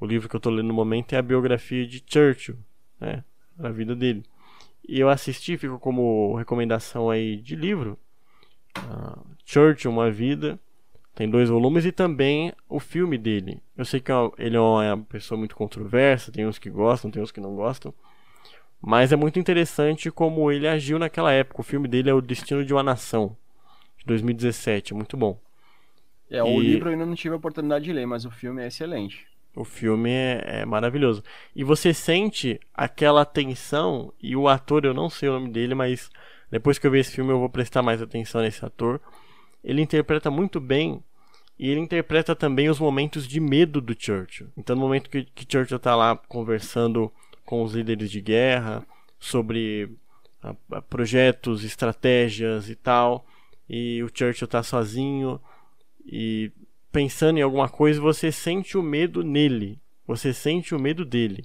[0.00, 2.56] o livro que eu tô lendo no momento é a biografia de Churchill,
[3.00, 3.24] né,
[3.58, 4.24] a vida dele.
[4.86, 7.98] E eu assisti, fica como recomendação aí de livro,
[8.78, 10.58] uh, Church, Uma Vida,
[11.14, 13.62] tem dois volumes e também o filme dele.
[13.76, 17.22] Eu sei que é ele é uma pessoa muito controversa, tem uns que gostam, tem
[17.22, 17.94] uns que não gostam,
[18.80, 21.60] mas é muito interessante como ele agiu naquela época.
[21.60, 23.36] O filme dele é O Destino de uma Nação,
[23.98, 25.38] de 2017, é muito bom.
[26.28, 28.66] É, o livro eu ainda não tive a oportunidade de ler, mas o filme é
[28.66, 29.26] excelente.
[29.54, 31.22] O filme é, é, maravilhoso.
[31.54, 36.10] E você sente aquela tensão, e o ator, eu não sei o nome dele, mas
[36.50, 39.00] depois que eu ver esse filme eu vou prestar mais atenção nesse ator.
[39.62, 41.02] Ele interpreta muito bem,
[41.58, 44.48] e ele interpreta também os momentos de medo do Churchill.
[44.56, 47.12] Então, no momento que, que Churchill está lá conversando
[47.44, 48.84] com os líderes de guerra
[49.20, 49.90] sobre
[50.42, 53.24] a, a projetos, estratégias e tal,
[53.68, 55.40] e o Churchill está sozinho,
[56.04, 56.50] e
[56.94, 59.80] pensando em alguma coisa, você sente o medo nele.
[60.06, 61.44] Você sente o medo dele.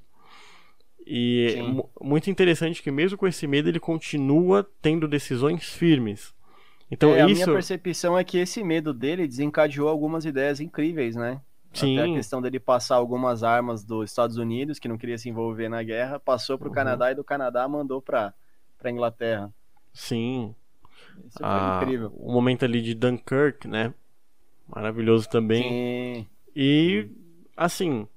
[1.04, 6.36] E é muito interessante que mesmo com esse medo ele continua tendo decisões firmes.
[6.91, 7.24] Então é, isso...
[7.24, 11.41] A minha percepção é que esse medo dele desencadeou algumas ideias incríveis, né?
[11.74, 11.97] Sim.
[11.97, 15.68] Até a questão dele passar algumas armas dos Estados Unidos, que não queria se envolver
[15.68, 16.76] na guerra, passou para o uhum.
[16.76, 18.36] Canadá e do Canadá mandou para
[18.84, 19.52] a Inglaterra.
[19.93, 20.54] Sim.
[21.26, 22.14] Isso foi ah, incrível.
[22.18, 23.95] O momento ali de Dunkirk, né?
[24.74, 25.63] Maravilhoso também.
[25.63, 26.28] Sim.
[26.55, 27.07] E,
[27.55, 28.07] assim,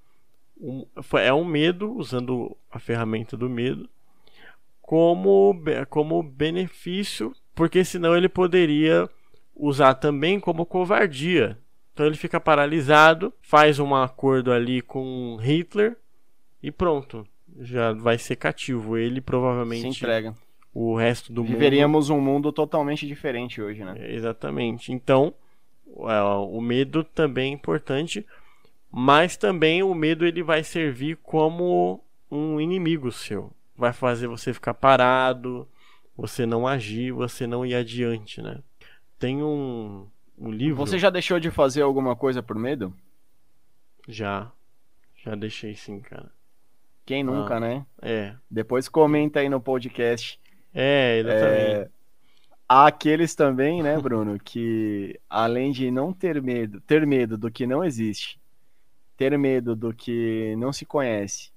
[0.61, 0.87] um,
[1.19, 3.89] é um medo, usando a ferramenta do medo,
[4.81, 5.55] como,
[5.89, 9.09] como benefício, porque senão ele poderia
[9.55, 11.59] usar também como covardia.
[11.93, 15.97] Então ele fica paralisado, faz um acordo ali com Hitler
[16.63, 17.27] e pronto.
[17.61, 18.97] Já vai ser cativo.
[18.97, 19.83] Ele provavelmente.
[19.83, 20.35] Se entrega.
[20.75, 22.19] O resto do Viveríamos mundo.
[22.19, 23.95] um mundo totalmente diferente hoje, né?
[24.11, 24.91] exatamente.
[24.91, 25.42] Então, é,
[25.95, 28.27] o medo também é importante,
[28.91, 33.53] mas também o medo ele vai servir como um inimigo seu.
[33.77, 35.69] Vai fazer você ficar parado,
[36.17, 38.59] você não agir, você não ir adiante, né?
[39.19, 40.07] Tem um,
[40.39, 40.77] um livro.
[40.77, 42.95] Você já deixou de fazer alguma coisa por medo?
[44.09, 44.51] Já.
[45.25, 46.31] Já deixei sim, cara.
[47.07, 47.87] Quem nunca, ah, né?
[48.01, 48.35] É.
[48.51, 50.41] Depois comenta aí no podcast.
[50.75, 51.71] É, exatamente.
[51.71, 51.91] É...
[52.75, 57.67] Há aqueles também, né, Bruno, que além de não ter medo, ter medo do que
[57.67, 58.41] não existe,
[59.15, 61.51] ter medo do que não se conhece,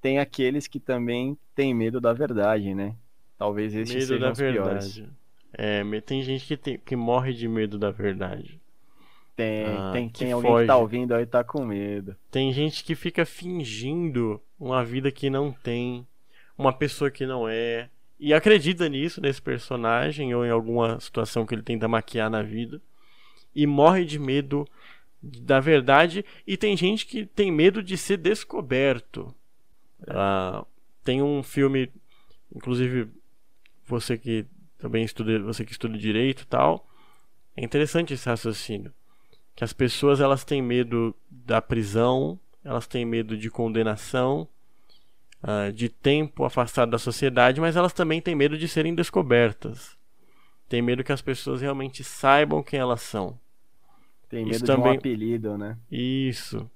[0.00, 2.96] tem aqueles que também têm medo da verdade, né?
[3.38, 4.92] Talvez esses medo sejam da os verdade.
[4.94, 5.10] piores.
[5.52, 8.60] É, tem gente que, tem, que morre de medo da verdade.
[9.36, 10.64] Tem, ah, tem, tem alguém foge.
[10.64, 12.16] que tá ouvindo aí tá com medo.
[12.32, 16.04] Tem gente que fica fingindo uma vida que não tem,
[16.58, 17.88] uma pessoa que não é,
[18.18, 22.80] e acredita nisso, nesse personagem, ou em alguma situação que ele tenta maquiar na vida,
[23.54, 24.66] e morre de medo
[25.22, 26.24] da verdade.
[26.46, 29.34] E tem gente que tem medo de ser descoberto.
[30.06, 30.12] É.
[30.14, 30.64] Ah,
[31.04, 31.90] tem um filme,
[32.54, 33.08] inclusive
[33.86, 34.44] você que
[34.78, 36.86] também estuda, você que estuda direito e tal,
[37.56, 38.92] é interessante esse raciocínio.
[39.56, 44.46] Que as pessoas elas têm medo da prisão, elas têm medo de condenação,
[45.42, 49.96] uh, de tempo afastado da sociedade, mas elas também têm medo de serem descobertas.
[50.68, 53.38] Tem medo que as pessoas realmente saibam quem elas são.
[54.28, 54.92] Tem medo Isso de também...
[54.92, 55.78] um apelido, né?
[55.90, 56.70] Isso.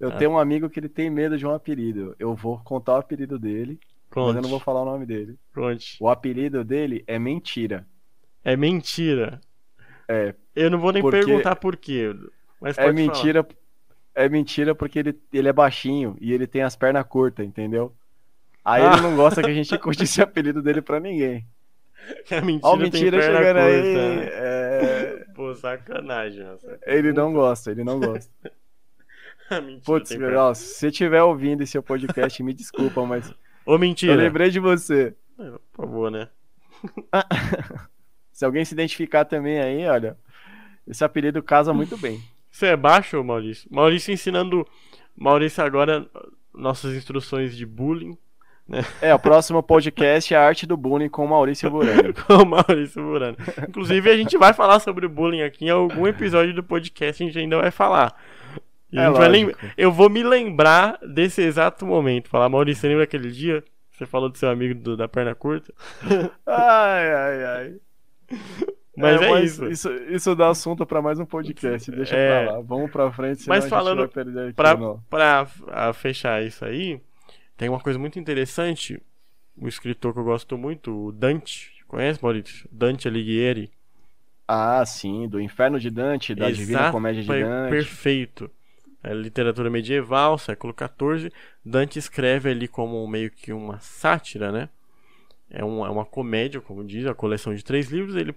[0.00, 2.14] Eu tenho um amigo que ele tem medo de um apelido.
[2.18, 4.26] Eu vou contar o apelido dele, Conte.
[4.26, 5.36] mas eu não vou falar o nome dele.
[5.52, 5.96] Conte.
[6.00, 7.86] O apelido dele é Mentira.
[8.44, 9.40] É mentira.
[10.08, 10.34] É.
[10.54, 11.18] Eu não vou nem porque...
[11.18, 12.14] perguntar por quê.
[12.60, 13.42] Mas é mentira.
[13.42, 13.56] Falar
[14.18, 17.94] é mentira porque ele, ele é baixinho e ele tem as pernas curtas, entendeu?
[18.64, 18.92] Aí ah.
[18.92, 21.46] ele não gosta que a gente curte esse apelido dele pra ninguém.
[22.30, 23.64] É mentira, Ó, mentira chegando curta.
[23.64, 24.28] aí.
[24.32, 25.24] É...
[25.34, 26.42] Pô, sacanagem.
[26.42, 26.78] Nossa.
[26.86, 28.32] Ele não gosta, ele não gosta.
[29.84, 33.34] Putz, ó, se você estiver ouvindo esse podcast, me desculpa, mas.
[33.66, 34.14] Ô, mentira.
[34.14, 35.14] Eu lembrei de você.
[35.38, 36.28] É, por favor, né?
[38.32, 40.16] se alguém se identificar também aí, olha.
[40.86, 42.22] Esse apelido casa muito bem.
[42.58, 43.68] Você é baixo, Maurício?
[43.70, 44.66] Maurício ensinando.
[45.16, 46.04] Maurício agora
[46.52, 48.18] nossas instruções de bullying.
[48.66, 48.80] Né?
[49.00, 52.12] É, o próximo podcast é a arte do bullying com o Maurício Burano.
[52.26, 53.36] com o Maurício Burano.
[53.68, 57.38] Inclusive, a gente vai falar sobre bullying aqui em algum episódio do podcast, a gente
[57.38, 58.20] ainda vai falar.
[58.92, 59.54] É vai.
[59.76, 62.28] Eu vou me lembrar desse exato momento.
[62.28, 63.62] Falar, Maurício, você lembra aquele dia?
[63.92, 65.72] Você falou do seu amigo do, da perna curta?
[66.44, 68.68] ai, ai, ai.
[68.98, 69.66] Mas é, é mas isso.
[69.66, 69.92] isso.
[70.08, 71.90] Isso dá assunto para mais um podcast.
[71.90, 72.44] Deixa é...
[72.44, 72.60] pra lá.
[72.60, 74.54] Vamos pra frente, senão mas falando, a gente vai perder aqui.
[74.54, 77.00] Pra, pra fechar isso aí,
[77.56, 79.00] tem uma coisa muito interessante.
[79.56, 81.72] Um escritor que eu gosto muito, o Dante.
[81.86, 82.68] Conhece, Maurício?
[82.70, 83.70] Dante Alighieri.
[84.46, 87.70] Ah, sim, do Inferno de Dante, da Exato, Divina Comédia de Dante.
[87.70, 88.50] Perfeito.
[89.02, 91.30] É literatura medieval, século XIV.
[91.64, 94.68] Dante escreve ali como meio que uma sátira, né?
[95.50, 98.16] É uma, é uma comédia, como diz, a coleção de três livros.
[98.16, 98.34] Ele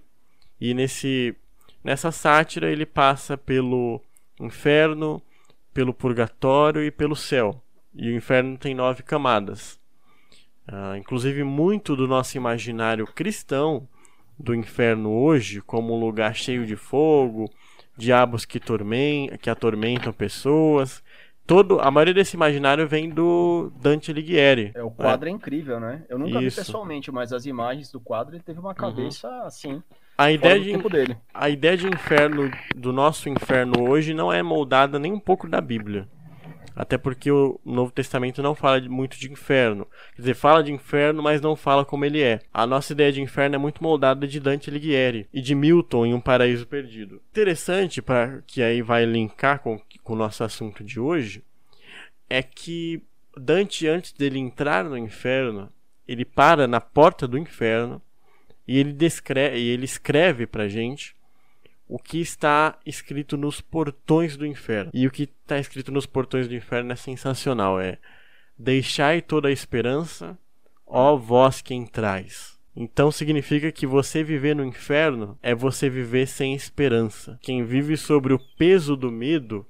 [0.62, 1.34] e nesse
[1.82, 4.00] nessa sátira ele passa pelo
[4.38, 5.20] inferno,
[5.74, 7.60] pelo purgatório e pelo céu.
[7.92, 9.80] E o inferno tem nove camadas.
[10.68, 13.88] Uh, inclusive, muito do nosso imaginário cristão
[14.38, 17.50] do inferno hoje, como um lugar cheio de fogo,
[17.96, 21.02] diabos que, tormentam, que atormentam pessoas,
[21.44, 24.70] todo a maioria desse imaginário vem do Dante Alighieri.
[24.76, 26.04] É, o quadro é, é incrível, né?
[26.08, 26.60] Eu nunca Isso.
[26.60, 28.74] vi pessoalmente, mas as imagens do quadro ele teve uma uhum.
[28.76, 29.42] cabeça uhum.
[29.42, 29.82] assim
[30.16, 35.12] a ideia, de, a ideia de inferno, do nosso inferno hoje, não é moldada nem
[35.12, 36.08] um pouco da Bíblia.
[36.74, 39.86] Até porque o Novo Testamento não fala muito de inferno.
[40.14, 42.40] Quer dizer, fala de inferno, mas não fala como ele é.
[42.52, 46.14] A nossa ideia de inferno é muito moldada de Dante Alighieri e de Milton em
[46.14, 47.20] Um Paraíso Perdido.
[47.30, 51.44] Interessante, para que aí vai linkar com, com o nosso assunto de hoje,
[52.28, 53.02] é que
[53.36, 55.70] Dante, antes dele entrar no inferno,
[56.06, 58.00] ele para na porta do inferno
[58.66, 61.14] e ele descreve, e ele escreve pra gente
[61.88, 64.90] o que está escrito nos portões do inferno.
[64.94, 67.98] E o que está escrito nos portões do inferno é sensacional, é
[68.58, 70.38] Deixai toda a esperança,
[70.86, 72.58] ó vós que entrais.
[72.76, 77.38] Então significa que você viver no inferno é você viver sem esperança.
[77.42, 79.66] Quem vive sobre o peso do medo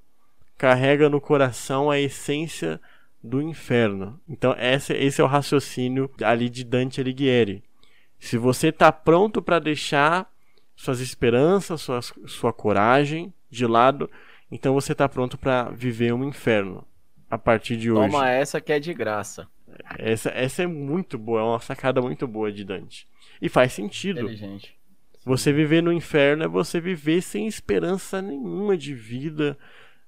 [0.57, 2.80] carrega no coração a essência
[3.22, 4.20] do inferno.
[4.28, 7.64] Então esse, esse é o raciocínio ali de Dante Alighieri.
[8.23, 10.33] Se você está pronto para deixar
[10.77, 14.09] suas esperanças, sua, sua coragem de lado,
[14.49, 16.87] então você está pronto para viver um inferno
[17.29, 18.12] a partir de hoje.
[18.12, 19.49] Toma essa que é de graça.
[19.99, 23.09] Essa, essa é muito boa, é uma sacada muito boa de Dante.
[23.41, 24.31] E faz sentido.
[25.25, 29.59] Você viver no inferno é você viver sem esperança nenhuma de vida.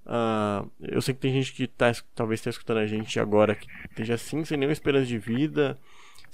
[0.07, 3.67] Uh, eu sei que tem gente que tá, talvez esteja escutando a gente agora que
[3.91, 5.77] esteja assim, sem nenhuma esperança de vida,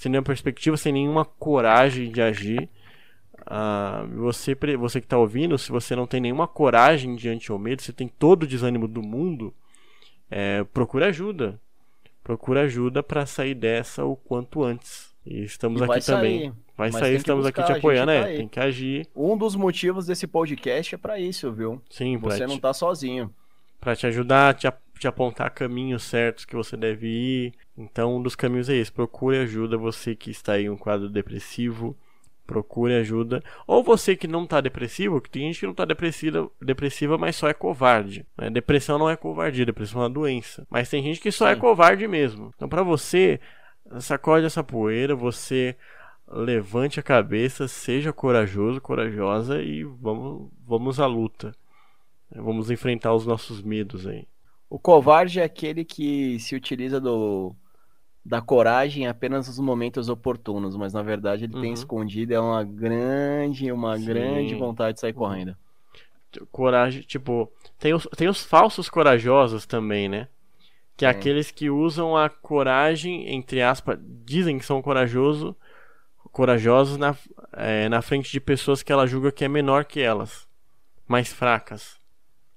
[0.01, 2.70] sem nenhuma perspectiva, sem nenhuma coragem de agir.
[3.40, 7.82] Uh, você, você que está ouvindo, se você não tem nenhuma coragem diante ao medo,
[7.82, 9.53] você tem todo o desânimo do mundo,
[10.30, 11.61] é, procura ajuda.
[12.24, 15.14] Procura ajuda para sair dessa o quanto antes.
[15.26, 16.55] E estamos e aqui também.
[16.78, 18.22] Vai sair, estamos aqui te apoiando, é.
[18.22, 19.07] Tá tem que agir.
[19.14, 21.82] Um dos motivos desse podcast é para isso, viu?
[21.90, 23.30] Sim, Você não tá sozinho.
[23.78, 24.66] Para te ajudar, te,
[25.01, 27.55] te apontar caminhos certos que você deve ir.
[27.76, 28.92] Então, um dos caminhos é esse.
[28.92, 31.96] Procure ajuda, você que está em um quadro depressivo
[32.51, 33.44] procure ajuda.
[33.64, 37.36] Ou você que não está depressivo, que tem gente que não está depressiva, depressiva, mas
[37.36, 38.26] só é covarde.
[38.36, 38.51] Né?
[38.51, 40.66] Depressão não é covardia, depressão é uma doença.
[40.68, 41.59] Mas tem gente que só é Sim.
[41.59, 42.53] é covarde mesmo.
[42.57, 43.38] Então, para você,
[44.01, 45.76] sacode essa poeira, você
[46.26, 51.55] levante a cabeça, seja corajoso, corajosa e vamos, vamos à luta.
[52.34, 54.26] Vamos enfrentar os nossos medos aí.
[54.70, 57.56] O covarde é aquele que se utiliza do
[58.24, 61.62] da coragem apenas nos momentos oportunos, mas na verdade ele uhum.
[61.62, 64.04] tem escondido é uma grande, uma Sim.
[64.04, 65.56] grande vontade de sair correndo.
[66.52, 70.28] Coragem, tipo, tem os, tem os falsos corajosos também, né?
[70.96, 75.56] Que é, é aqueles que usam a coragem, entre aspas, dizem que são corajoso,
[76.30, 77.16] corajosos na,
[77.54, 80.46] é, na frente de pessoas que ela julga que é menor que elas,
[81.08, 81.99] mais fracas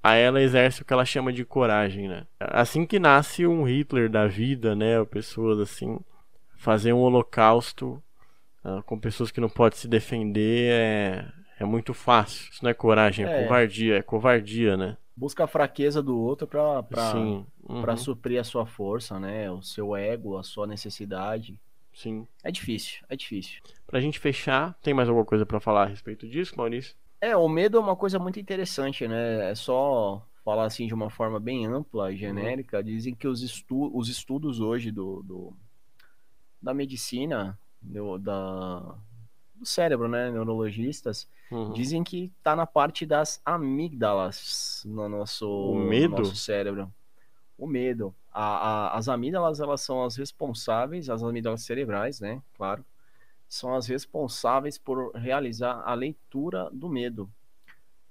[0.03, 2.27] a ela exerce o que ela chama de coragem, né?
[2.37, 5.03] Assim que nasce um Hitler da vida, né?
[5.05, 5.97] Pessoas assim,
[6.57, 8.03] fazer um holocausto
[8.65, 11.25] uh, com pessoas que não podem se defender é,
[11.57, 12.51] é muito fácil.
[12.51, 13.43] Isso não é coragem, é, é.
[13.43, 14.97] covardia, é covardia, né?
[15.15, 17.45] Busca a fraqueza do outro pra, pra, uhum.
[17.81, 19.49] pra suprir a sua força, né?
[19.49, 21.57] O seu ego, a sua necessidade.
[21.93, 22.27] Sim.
[22.43, 23.61] É difícil, é difícil.
[23.85, 26.95] Pra gente fechar, tem mais alguma coisa para falar a respeito disso, Maurício?
[27.23, 29.49] É, o medo é uma coisa muito interessante, né?
[29.51, 32.19] É só falar assim de uma forma bem ampla e uhum.
[32.19, 32.79] genérica.
[32.79, 32.83] Uhum.
[32.83, 35.53] Dizem que os, estu os estudos hoje do, do
[36.61, 38.97] da medicina, do, da,
[39.55, 40.31] do cérebro, né?
[40.31, 41.71] Neurologistas, uhum.
[41.71, 46.17] dizem que tá na parte das amígdalas no nosso, o medo?
[46.17, 46.93] No nosso cérebro.
[47.57, 48.13] O medo.
[48.33, 52.41] A, a, as amígdalas, elas são as responsáveis, as amígdalas cerebrais, né?
[52.57, 52.83] Claro
[53.53, 57.29] são as responsáveis por realizar a leitura do medo.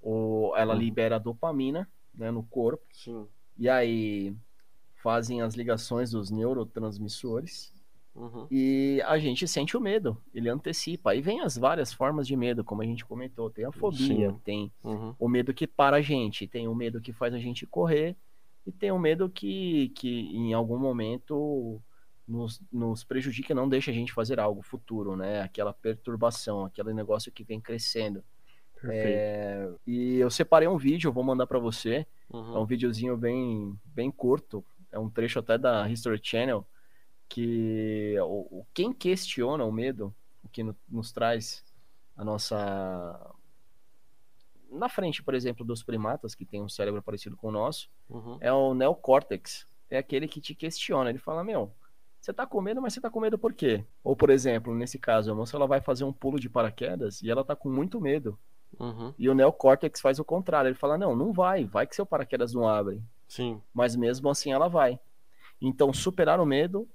[0.01, 0.79] Ou ela uhum.
[0.79, 1.85] libera dopamina
[2.15, 2.85] né, no corpo.
[2.93, 3.27] Sim.
[3.57, 4.33] E aí
[4.95, 7.73] fazem as ligações dos neurotransmissores.
[8.15, 8.47] Uhum.
[8.49, 11.11] E a gente sente o medo, ele antecipa.
[11.11, 13.49] Aí vem as várias formas de medo, como a gente comentou.
[13.49, 14.39] Tem a fobia, Sim.
[14.45, 15.13] tem uhum.
[15.19, 18.15] o medo que para a gente, tem o medo que faz a gente correr,
[18.65, 21.81] e tem o medo que, que em algum momento
[22.27, 25.41] nos, nos prejudica e não deixa a gente fazer algo futuro, né?
[25.41, 28.23] Aquela perturbação, aquele negócio que vem crescendo.
[28.85, 32.05] É, e eu separei um vídeo, vou mandar para você.
[32.29, 32.57] Uhum.
[32.57, 34.63] É um videozinho bem, bem curto.
[34.91, 36.67] É um trecho até da History Channel
[37.29, 40.13] que o, o quem questiona o medo,
[40.43, 41.63] o que no, nos traz
[42.15, 43.33] a nossa
[44.69, 48.37] na frente, por exemplo, dos primatas que tem um cérebro parecido com o nosso, uhum.
[48.41, 49.67] é o neocórtex.
[49.89, 51.09] É aquele que te questiona.
[51.09, 51.71] Ele fala: "Meu,
[52.23, 53.83] você tá com medo, mas você tá com medo por quê?
[54.01, 57.29] Ou, por exemplo, nesse caso, a moça ela vai fazer um pulo de paraquedas e
[57.29, 58.39] ela tá com muito medo.
[58.79, 59.13] Uhum.
[59.19, 60.69] E o neocórtex faz o contrário.
[60.69, 63.03] Ele fala: não, não vai, vai que seu paraquedas não abre.
[63.27, 63.61] Sim.
[63.73, 64.97] Mas mesmo assim ela vai.
[65.61, 66.87] Então, superar o medo,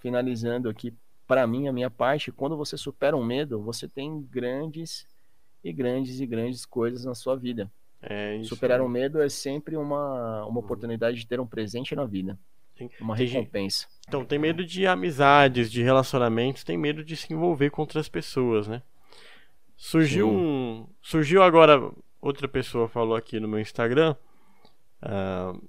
[0.00, 0.92] finalizando aqui,
[1.26, 5.06] para mim, a minha parte, quando você supera um medo, você tem grandes
[5.64, 7.72] e grandes e grandes coisas na sua vida.
[8.02, 10.58] É isso, Superar o um medo é sempre uma, uma uhum.
[10.58, 12.38] oportunidade de ter um presente na vida.
[12.76, 13.86] Tem, uma recompensa.
[14.06, 18.68] Então, tem medo de amizades, de relacionamentos, tem medo de se envolver com outras pessoas,
[18.68, 18.82] né?
[19.76, 20.36] Surgiu Sim.
[20.36, 20.86] um.
[21.02, 21.90] Surgiu agora.
[22.20, 24.16] Outra pessoa falou aqui no meu Instagram.
[25.02, 25.62] Uh,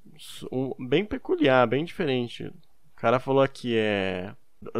[0.52, 2.46] um, bem peculiar, bem diferente.
[2.46, 4.34] O cara falou aqui é.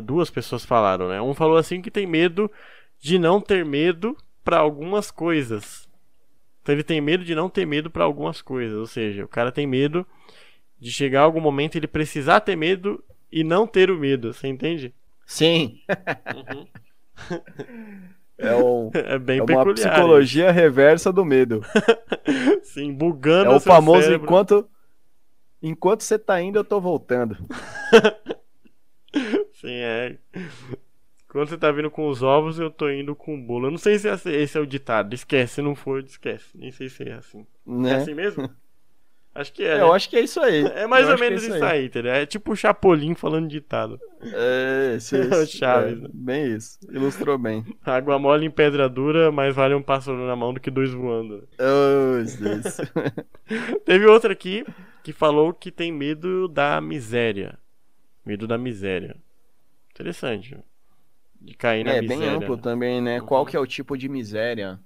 [0.04, 1.22] Duas pessoas falaram, né?
[1.22, 2.52] Um falou assim que tem medo
[3.00, 5.88] de não ter medo para algumas coisas.
[6.62, 8.78] Então ele tem medo de não ter medo para algumas coisas.
[8.78, 10.06] Ou seja, o cara tem medo
[10.80, 14.34] de chegar a algum momento ele precisar ter medo e não ter o medo.
[14.34, 14.94] Você entende?
[15.26, 15.80] Sim.
[16.34, 16.68] Uhum.
[18.38, 21.64] É, um, é bem é uma peculiar, psicologia reversa do medo.
[22.64, 24.26] Sim, bugando É o famoso cérebro.
[24.26, 24.70] enquanto
[25.62, 27.38] enquanto você tá indo, eu tô voltando.
[29.54, 30.18] Sim, é.
[31.28, 33.68] Quando você tá vindo com os ovos, eu tô indo com o bolo.
[33.68, 35.14] Eu não sei se esse é o ditado.
[35.14, 36.46] Esquece, se não for, esquece.
[36.56, 37.46] Nem sei se é assim.
[37.66, 37.92] Né?
[37.92, 38.50] É assim mesmo?
[39.38, 39.68] Acho que é.
[39.68, 39.82] é né?
[39.82, 40.66] Eu acho que é isso aí.
[40.66, 41.72] É mais eu ou menos é isso aí.
[41.72, 42.12] aí, entendeu?
[42.12, 44.00] É tipo o Chapolin falando ditado.
[44.22, 45.58] É, isso, isso.
[45.58, 46.04] Chaves.
[46.04, 46.80] É, bem isso.
[46.92, 47.64] Ilustrou bem.
[47.86, 51.48] Água mole em pedra dura, mais vale um pássaro na mão do que dois voando.
[51.60, 52.78] Oh, Deus.
[53.86, 54.66] Teve outra aqui
[55.04, 57.60] que falou que tem medo da miséria.
[58.26, 59.16] Medo da miséria.
[59.92, 60.58] Interessante.
[61.40, 62.24] De cair na é, miséria.
[62.24, 63.22] É bem amplo também, né?
[63.22, 63.28] Uhum.
[63.28, 64.80] Qual que é o tipo de miséria?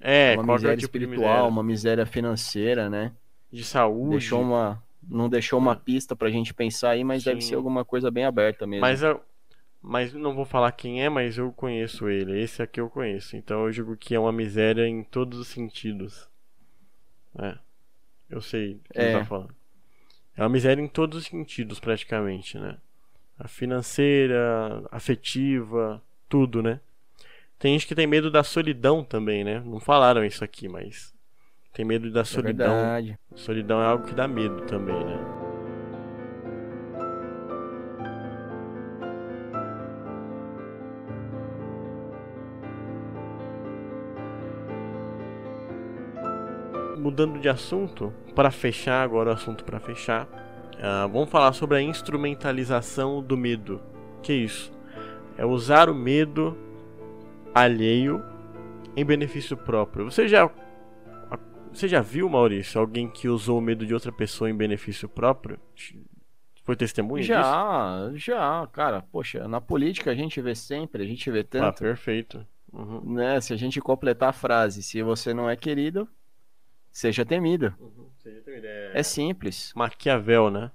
[0.00, 1.44] É, uma qual miséria é o tipo espiritual, miséria?
[1.44, 3.12] uma miséria financeira, né?
[3.52, 4.10] De saúde.
[4.18, 7.30] Deixou uma, não deixou uma pista pra gente pensar aí, mas Sim.
[7.30, 8.80] deve ser alguma coisa bem aberta mesmo.
[8.80, 9.20] Mas eu,
[9.80, 12.40] mas não vou falar quem é, mas eu conheço ele.
[12.40, 13.36] Esse aqui eu conheço.
[13.36, 16.28] Então eu digo que é uma miséria em todos os sentidos.
[17.38, 17.56] É.
[18.30, 19.18] Eu sei o que É.
[19.18, 19.54] tá falando.
[20.36, 22.78] É uma miséria em todos os sentidos, praticamente, né?
[23.38, 26.80] A financeira, afetiva, tudo, né?
[27.58, 29.60] Tem gente que tem medo da solidão também, né?
[29.64, 31.12] Não falaram isso aqui, mas
[31.72, 32.74] tem medo da é solidão.
[32.74, 33.18] verdade.
[33.34, 35.18] Solidão é algo que dá medo também, né?
[46.98, 50.28] Mudando de assunto, para fechar agora o assunto para fechar,
[50.80, 53.80] ah, vamos falar sobre a instrumentalização do medo.
[54.22, 54.72] Que isso?
[55.36, 56.56] É usar o medo
[57.54, 58.22] alheio
[58.96, 60.04] em benefício próprio.
[60.04, 60.48] Você já
[61.72, 65.58] você já viu, Maurício, alguém que usou o medo de outra pessoa em benefício próprio?
[66.64, 67.32] Foi testemunha disso?
[67.32, 69.02] Já, já, cara.
[69.10, 71.78] Poxa, na política a gente vê sempre, a gente vê Ah, tanto.
[71.80, 72.46] perfeito.
[72.72, 73.14] Uhum.
[73.14, 73.40] né?
[73.40, 76.08] Se a gente completar a frase, se você não é querido,
[76.90, 77.74] seja temido.
[78.24, 78.92] É...
[79.00, 79.72] É simples.
[79.74, 80.70] Maquiavel, né?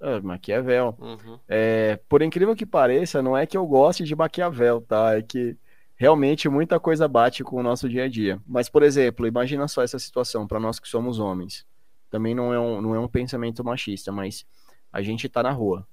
[0.00, 0.94] É, Maquiavel.
[1.00, 1.38] Uhum.
[1.48, 5.16] É, por incrível que pareça, não é que eu goste de Maquiavel, tá?
[5.16, 5.56] É que
[5.98, 8.40] realmente muita coisa bate com o nosso dia a dia.
[8.46, 11.66] Mas, por exemplo, imagina só essa situação para nós que somos homens.
[12.08, 14.46] Também não é um, não é um pensamento machista, mas
[14.92, 15.86] a gente tá na rua.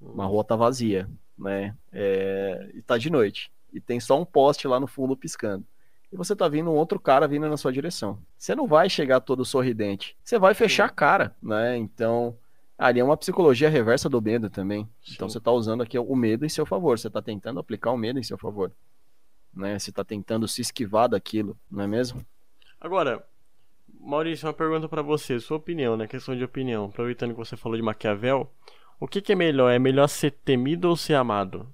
[0.00, 1.74] Uma rua tá vazia, né?
[1.90, 3.50] É, e tá de noite.
[3.72, 5.64] E tem só um poste lá no fundo piscando.
[6.12, 8.18] E você tá vindo um outro cara vindo na sua direção.
[8.36, 10.16] Você não vai chegar todo sorridente.
[10.22, 11.76] Você vai fechar a cara, né?
[11.76, 12.36] Então,
[12.78, 14.88] ali é uma psicologia reversa do medo também.
[15.12, 15.34] Então Sim.
[15.34, 16.98] você tá usando aqui o medo em seu favor.
[16.98, 18.72] Você tá tentando aplicar o medo em seu favor.
[19.54, 19.78] Né?
[19.78, 22.24] Você tá tentando se esquivar daquilo, não é mesmo?
[22.80, 23.24] Agora,
[24.00, 26.06] Maurício, uma pergunta pra você, sua opinião, né?
[26.06, 26.86] Questão de opinião.
[26.86, 28.50] Aproveitando que você falou de Maquiavel,
[29.00, 29.70] o que, que é melhor?
[29.70, 31.68] É melhor ser temido ou ser amado?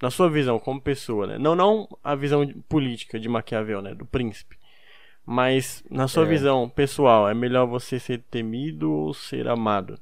[0.00, 1.38] Na sua visão, como pessoa, né?
[1.38, 3.94] Não, não a visão política de Maquiavel, né?
[3.94, 4.56] Do príncipe.
[5.24, 6.28] Mas, na sua É.
[6.28, 9.98] visão pessoal, é melhor você ser temido ou ser amado?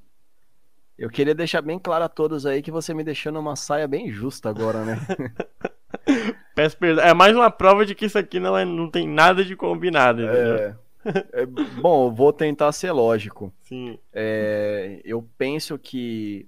[0.99, 4.13] Eu queria deixar bem claro a todos aí que você me deixou numa saia bem
[4.13, 4.97] justa agora, né?
[6.55, 7.05] Peço perdão.
[7.05, 10.23] É mais uma prova de que isso aqui não, é, não tem nada de combinado,
[10.23, 10.57] entendeu?
[10.57, 10.77] É,
[11.33, 13.53] é, bom, eu vou tentar ser lógico.
[13.63, 13.99] Sim.
[14.13, 16.47] É, eu penso que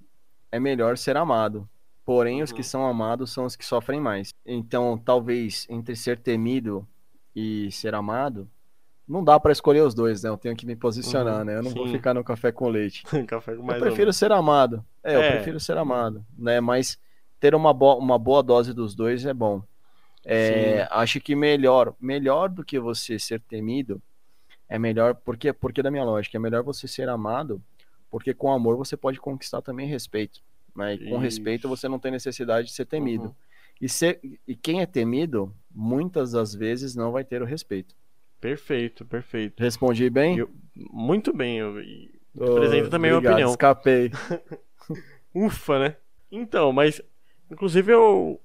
[0.51, 1.67] é melhor ser amado.
[2.05, 2.55] Porém, os Uhum.
[2.55, 4.33] que são amados são os que sofrem mais.
[4.45, 6.87] Então, talvez entre ser temido
[7.35, 8.49] e ser amado,
[9.05, 10.29] não dá pra escolher os dois, né?
[10.29, 11.57] Eu tenho que me posicionar, Uhum, né?
[11.57, 11.91] Eu não vou sim.
[11.93, 13.03] ficar no café com leite.
[13.27, 14.83] Café com mais eu prefiro ser amado.
[15.03, 15.31] É, eu É.
[15.35, 16.61] prefiro ser amado, né?
[16.61, 16.97] Mas
[17.41, 19.61] ter uma, bo- uma boa dose dos dois é bom.
[20.29, 24.01] É, acho que melhor, melhor do que você ser temido,
[24.67, 27.61] é melhor, porque, porque da minha lógica, é melhor você ser amado,
[28.11, 30.41] porque com amor você pode conquistar também respeito.
[30.75, 30.95] Né?
[30.95, 31.17] E com Isso.
[31.17, 33.25] respeito você não tem necessidade de ser temido.
[33.25, 33.35] Uhum.
[33.79, 37.95] E, ser, e quem é temido, muitas das vezes não vai ter o respeito.
[38.41, 39.61] Perfeito, perfeito.
[39.61, 40.37] Respondi bem?
[40.37, 43.49] Eu- muito bem, eu e Ô, apresenta também a minha obrigado, opinião.
[43.51, 44.11] Escapei.
[45.33, 45.95] Ufa, né?
[46.31, 47.01] Então, mas
[47.49, 48.39] inclusive eu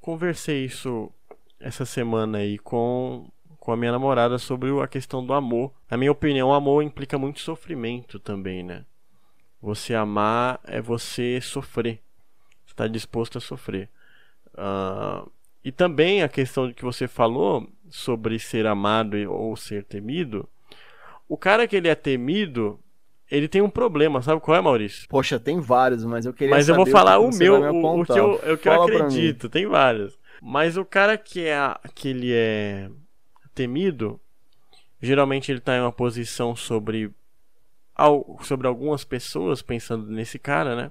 [0.00, 1.12] conversei isso
[1.60, 3.28] essa semana aí com,
[3.58, 5.72] com a minha namorada sobre a questão do amor.
[5.90, 8.84] Na minha opinião, o amor implica muito sofrimento também, né?
[9.60, 12.00] Você amar é você sofrer.
[12.66, 13.88] Estar disposto a sofrer.
[14.56, 15.24] Ah,
[15.64, 20.48] e também a questão que você falou sobre ser amado ou ser temido.
[21.28, 22.78] O cara que ele é temido,
[23.30, 25.08] ele tem um problema, sabe qual é, Maurício?
[25.08, 28.12] Poxa, tem vários, mas eu queria Mas eu vou falar o meu, me o, que
[28.12, 29.48] eu, o que eu acredito.
[29.48, 30.18] Tem vários.
[30.42, 31.56] Mas o cara que é
[31.94, 32.90] que ele é
[33.54, 34.20] temido,
[35.00, 37.12] geralmente ele está em uma posição sobre
[38.42, 40.90] sobre algumas pessoas pensando nesse cara, né?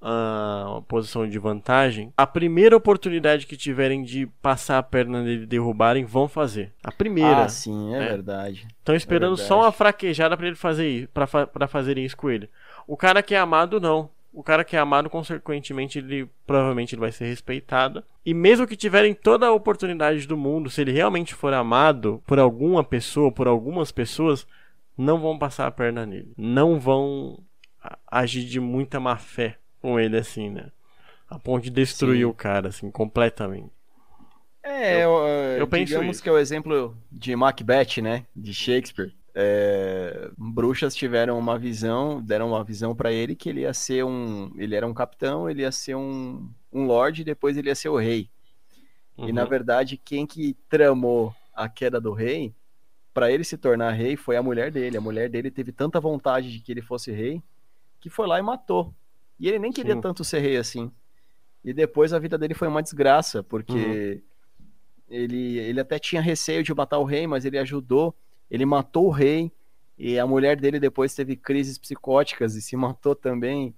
[0.00, 2.12] Uh, uma posição de vantagem.
[2.16, 6.72] A primeira oportunidade que tiverem de passar a perna dele e derrubarem, vão fazer.
[6.82, 7.44] A primeira.
[7.44, 8.08] Ah, sim, é né?
[8.08, 8.66] verdade.
[8.78, 12.50] Estão esperando é só uma fraquejada para ele fazer para fa fazerem isso com ele.
[12.86, 14.10] O cara que é amado não.
[14.32, 18.02] O cara que é amado, consequentemente, ele provavelmente ele vai ser respeitado.
[18.24, 22.38] E mesmo que tiverem toda a oportunidade do mundo, se ele realmente for amado por
[22.38, 24.46] alguma pessoa, por algumas pessoas,
[24.96, 26.32] não vão passar a perna nele.
[26.36, 27.38] Não vão
[28.10, 30.70] agir de muita má fé com ele, assim, né?
[31.28, 32.24] A ponto de destruir Sim.
[32.24, 33.70] o cara, assim, completamente.
[34.62, 38.24] É, eu, eu, eu penso digamos que é o exemplo de Macbeth, né?
[38.34, 39.12] De Shakespeare.
[39.34, 44.52] É, bruxas tiveram uma visão, deram uma visão para ele que ele ia ser um,
[44.56, 47.96] ele era um capitão, ele ia ser um, um lord, depois ele ia ser o
[47.96, 48.28] rei.
[49.16, 49.28] Uhum.
[49.28, 49.48] E na uhum.
[49.48, 52.54] verdade, quem que tramou a queda do rei
[53.14, 54.96] para ele se tornar rei foi a mulher dele.
[54.96, 57.42] A mulher dele teve tanta vontade de que ele fosse rei
[58.00, 58.92] que foi lá e matou.
[59.38, 60.00] E ele nem queria Sim.
[60.00, 60.90] tanto ser rei assim.
[61.64, 64.20] E depois a vida dele foi uma desgraça, porque uhum.
[65.08, 68.14] ele, ele até tinha receio de matar o rei, mas ele ajudou.
[68.52, 69.50] Ele matou o rei.
[69.98, 73.74] E a mulher dele depois teve crises psicóticas e se matou também.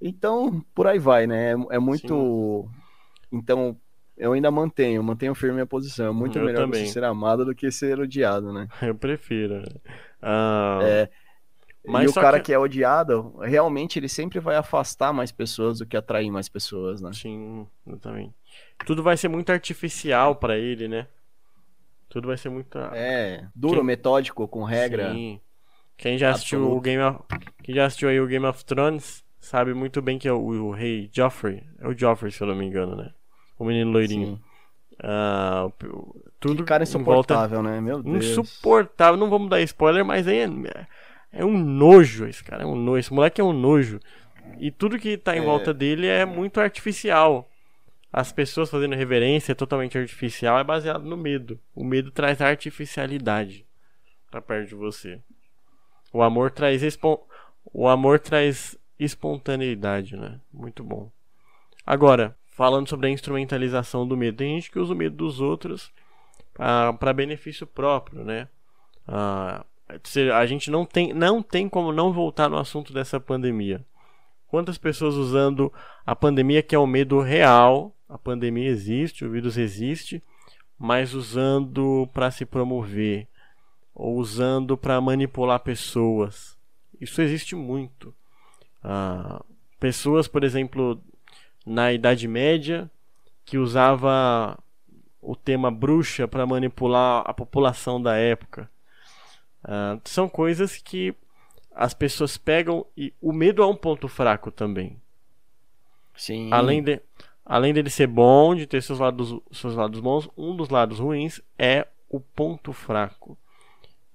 [0.00, 1.52] Então, por aí vai, né?
[1.52, 2.68] É, é muito.
[2.68, 3.38] Sim.
[3.38, 3.76] Então,
[4.18, 6.06] eu ainda mantenho, mantenho firme a posição.
[6.06, 6.84] É muito eu melhor também.
[6.84, 8.68] você ser amado do que ser odiado, né?
[8.82, 9.62] Eu prefiro.
[10.22, 10.82] Uh...
[10.82, 11.10] É.
[11.86, 12.46] Mas e o cara que...
[12.46, 12.52] que...
[12.52, 17.12] é odiado, realmente ele sempre vai afastar mais pessoas do que atrair mais pessoas, né?
[17.12, 18.34] Sim, exatamente.
[18.84, 21.06] Tudo vai ser muito artificial para ele, né?
[22.08, 22.78] Tudo vai ser muito.
[22.92, 23.84] É, duro, Quem...
[23.84, 25.12] metódico, com regra.
[25.12, 25.40] Sim.
[25.96, 27.20] Quem já assistiu o Game of...
[27.62, 30.70] Quem já assistiu aí o Game of Thrones sabe muito bem que é o, o
[30.70, 31.62] rei Joffrey.
[31.78, 33.12] É o Joffrey, se eu não me engano, né?
[33.58, 34.40] o menino loirinho.
[34.94, 35.72] Uh,
[36.40, 37.70] tudo que cara insuportável, volta...
[37.70, 37.80] né?
[37.80, 38.24] Meu Deus.
[38.24, 39.18] Insuportável.
[39.18, 40.86] Não vamos dar spoiler, mas aí é,
[41.32, 42.62] é um nojo esse cara.
[42.62, 42.98] É um nojo.
[42.98, 44.00] Esse moleque é um nojo.
[44.58, 45.44] E tudo que tá em é...
[45.44, 47.48] volta dele é muito artificial.
[48.12, 51.60] As pessoas fazendo reverência totalmente artificial, é baseado no medo.
[51.74, 53.66] O medo traz artificialidade
[54.30, 55.20] pra perto de você.
[56.12, 57.18] O amor traz espon...
[57.72, 60.40] o amor traz espontaneidade, né?
[60.52, 61.10] Muito bom.
[61.84, 64.38] Agora, falando sobre a instrumentalização do medo.
[64.38, 65.92] Tem gente que usa o medo dos outros
[66.58, 68.48] ah, para benefício próprio, né?
[69.06, 69.64] Ah,
[70.34, 73.84] a gente não tem, não tem como não voltar no assunto dessa pandemia.
[74.48, 75.72] Quantas pessoas usando
[76.04, 80.22] a pandemia, que é o medo real, a pandemia existe, o vírus existe,
[80.78, 83.26] mas usando para se promover,
[83.94, 86.56] ou usando para manipular pessoas.
[87.00, 88.14] Isso existe muito.
[88.82, 89.42] Ah,
[89.80, 91.00] pessoas, por exemplo,
[91.64, 92.90] na Idade Média
[93.44, 94.58] que usava
[95.22, 98.70] o tema bruxa para manipular a população da época.
[99.64, 101.14] Uh, são coisas que
[101.74, 105.00] as pessoas pegam e o medo é um ponto fraco também.
[106.14, 106.52] Sim.
[106.52, 107.00] Além de
[107.46, 111.40] além dele ser bom, de ter seus lados seus lados bons, um dos lados ruins
[111.58, 113.38] é o ponto fraco.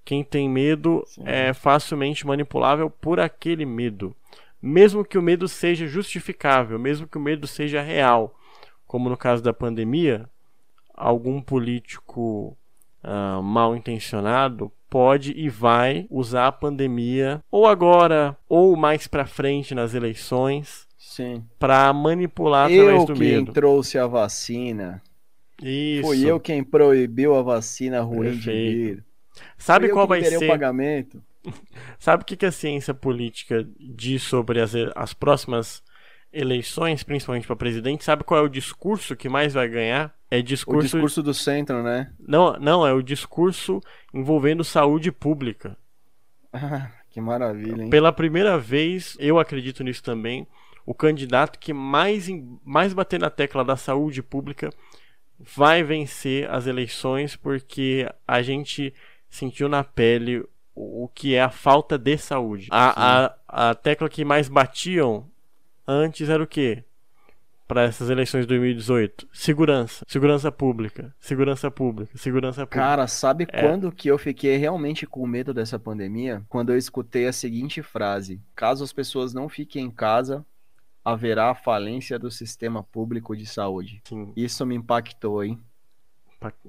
[0.04, 1.22] Quem tem medo Sim.
[1.24, 4.14] é facilmente manipulável por aquele medo
[4.62, 8.38] mesmo que o medo seja justificável, mesmo que o medo seja real,
[8.86, 10.30] como no caso da pandemia,
[10.94, 12.56] algum político
[13.02, 19.74] uh, mal intencionado pode e vai usar a pandemia ou agora ou mais para frente
[19.74, 20.86] nas eleições
[21.58, 23.52] para manipular eu através do quem medo.
[23.52, 25.02] trouxe a vacina.
[25.62, 26.02] Isso.
[26.02, 28.70] Fui eu quem proibiu a vacina ruim Perfeito.
[28.70, 29.04] de vir.
[29.56, 31.22] Sabe Fui qual vai ser o pagamento?
[31.98, 35.82] Sabe o que, que a ciência política diz sobre as, as próximas
[36.32, 38.04] eleições, principalmente para presidente?
[38.04, 40.14] Sabe qual é o discurso que mais vai ganhar?
[40.30, 40.78] É discurso...
[40.78, 42.10] O discurso do centro, né?
[42.18, 43.80] Não, não, é o discurso
[44.14, 45.76] envolvendo saúde pública.
[46.52, 47.90] Ah, que maravilha, hein?
[47.90, 50.46] Pela primeira vez, eu acredito nisso também,
[50.84, 52.28] o candidato que mais,
[52.64, 54.70] mais bater na tecla da saúde pública
[55.38, 58.94] vai vencer as eleições, porque a gente
[59.28, 62.68] sentiu na pele o que é a falta de saúde.
[62.70, 65.26] A, a, a tecla que mais batiam
[65.86, 66.84] antes era o quê?
[67.68, 69.28] Para essas eleições de 2018?
[69.32, 70.04] Segurança.
[70.06, 71.14] Segurança pública.
[71.18, 72.18] Segurança pública.
[72.18, 72.80] Segurança pública.
[72.80, 73.62] Cara, sabe é.
[73.62, 76.42] quando que eu fiquei realmente com medo dessa pandemia?
[76.48, 80.44] Quando eu escutei a seguinte frase: caso as pessoas não fiquem em casa,
[81.04, 84.00] haverá falência do sistema público de saúde.
[84.04, 84.32] Sim.
[84.36, 85.58] Isso me impactou, hein?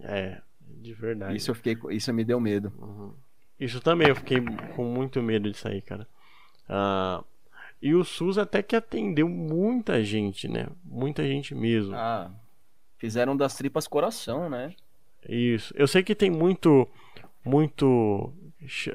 [0.01, 1.35] É, de verdade.
[1.35, 2.71] Isso eu fiquei, isso me deu medo.
[2.77, 3.13] Uhum.
[3.59, 4.39] Isso também, eu fiquei
[4.75, 6.07] com muito medo disso aí, cara.
[6.67, 7.23] Ah,
[7.81, 10.67] e o SUS até que atendeu muita gente, né?
[10.83, 11.95] Muita gente mesmo.
[11.95, 12.31] Ah,
[13.03, 14.73] Fizeram das tripas coração, né?
[15.27, 15.73] Isso.
[15.75, 16.87] Eu sei que tem muito,
[17.43, 18.33] muito,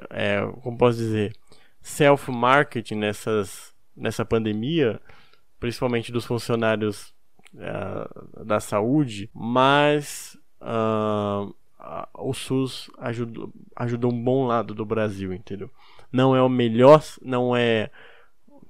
[0.09, 1.37] é, como posso dizer,
[1.83, 4.99] self-marketing nessas, nessa pandemia,
[5.59, 7.15] principalmente dos funcionários
[7.55, 11.55] uh, da saúde, mas uh,
[12.15, 15.71] o SUS ajuda, ajuda um bom lado do Brasil, entendeu?
[16.13, 17.91] Não é o melhor, não é.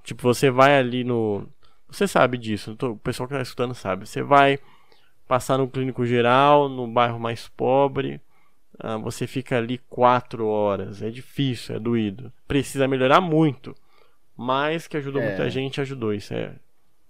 [0.03, 1.47] Tipo, você vai ali no.
[1.89, 4.07] Você sabe disso, o pessoal que está escutando sabe.
[4.07, 4.59] Você vai
[5.27, 8.21] passar no clínico geral, no bairro mais pobre,
[8.83, 11.01] uh, você fica ali quatro horas.
[11.01, 12.31] É difícil, é doído.
[12.47, 13.75] Precisa melhorar muito.
[14.35, 15.27] Mas que ajudou é.
[15.27, 16.13] muita gente, ajudou.
[16.13, 16.55] Isso é,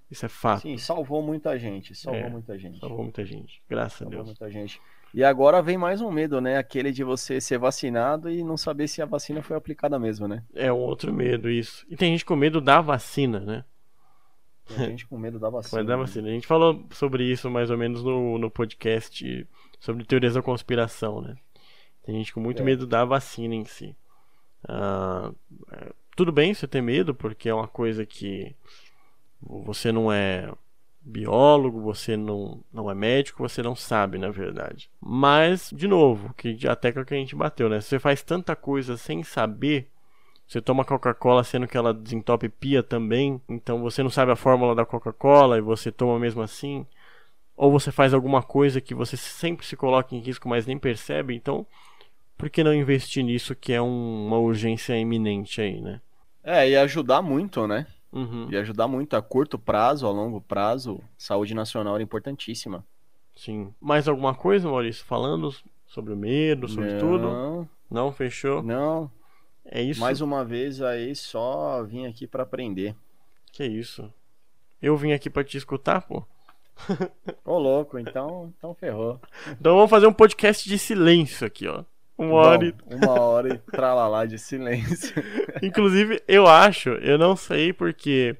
[0.10, 0.62] isso é fato.
[0.62, 1.94] Sim, salvou muita gente.
[1.94, 2.80] Salvou é, muita gente.
[2.80, 3.62] Salvou muita gente.
[3.70, 4.28] Graças salvou a Deus.
[4.28, 4.82] muita gente.
[5.14, 6.58] E agora vem mais um medo, né?
[6.58, 10.44] Aquele de você ser vacinado e não saber se a vacina foi aplicada mesmo, né?
[10.54, 11.86] É um outro medo, isso.
[11.90, 13.66] E tem gente com medo da vacina, né?
[14.68, 15.84] Tem gente com medo da vacina.
[15.84, 16.28] da vacina.
[16.28, 19.48] A gente falou sobre isso mais ou menos no, no podcast
[19.80, 21.36] sobre teorias da conspiração, né?
[22.04, 22.66] Tem gente com muito é.
[22.66, 23.96] medo da vacina em si.
[24.68, 25.32] Ah,
[25.72, 28.56] é, tudo bem você ter medo, porque é uma coisa que
[29.42, 30.52] você não é
[31.02, 34.90] biólogo, você não, não é médico, você não sabe, na verdade.
[35.02, 37.82] Mas, de novo, que a tecla que a gente bateu, né?
[37.82, 39.88] Você faz tanta coisa sem saber.
[40.48, 44.74] Você toma Coca-Cola sendo que ela desentope pia também, então você não sabe a fórmula
[44.74, 46.86] da Coca-Cola e você toma mesmo assim.
[47.56, 51.36] Ou você faz alguma coisa que você sempre se coloca em risco, mas nem percebe,
[51.36, 51.68] então
[52.38, 56.00] por que não investir nisso que é um, uma urgência iminente aí, né?
[56.42, 57.86] É, e ajudar muito, né?
[58.12, 58.48] Uhum.
[58.50, 61.00] E ajudar muito a curto prazo, a longo prazo.
[61.18, 62.86] Saúde nacional é importantíssima.
[63.36, 63.74] Sim.
[63.80, 65.06] Mais alguma coisa, Maurício?
[65.06, 65.54] Falando
[65.86, 67.70] sobre o medo, sobre não, tudo?
[67.90, 68.62] Não, fechou?
[68.62, 69.12] Não.
[69.66, 70.00] É isso.
[70.00, 72.96] Mais uma vez aí, só vim aqui para aprender.
[73.52, 74.12] Que isso?
[74.82, 76.24] Eu vim aqui para te escutar, pô.
[77.46, 79.20] Ô louco, então, então ferrou.
[79.52, 81.84] Então vamos fazer um podcast de silêncio aqui, ó.
[82.20, 82.76] Uma hora e...
[82.94, 85.16] Uma hora e tralalá de silêncio.
[85.64, 88.36] Inclusive, eu acho, eu não sei porque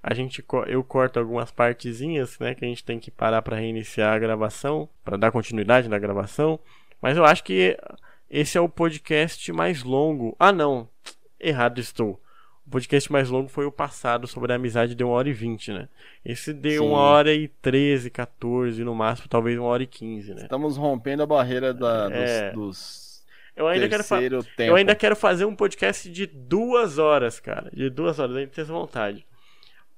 [0.00, 4.14] a gente eu corto algumas partezinhas, né, que a gente tem que parar para reiniciar
[4.14, 6.60] a gravação, para dar continuidade na gravação,
[7.02, 7.76] mas eu acho que
[8.30, 10.36] esse é o podcast mais longo.
[10.38, 10.88] Ah, não.
[11.38, 12.20] Errado estou.
[12.66, 15.72] O podcast mais longo foi o passado, sobre a amizade, deu uma hora e vinte,
[15.72, 15.88] né?
[16.24, 16.88] Esse deu Sim.
[16.88, 20.42] uma hora e treze, 14, no máximo, talvez uma hora e quinze, né?
[20.42, 22.52] Estamos rompendo a barreira da, é...
[22.52, 23.03] dos, dos
[23.56, 24.04] eu ainda, quero
[24.58, 27.70] eu ainda quero fazer um podcast de duas horas, cara.
[27.72, 29.24] De duas horas, a gente tem essa vontade.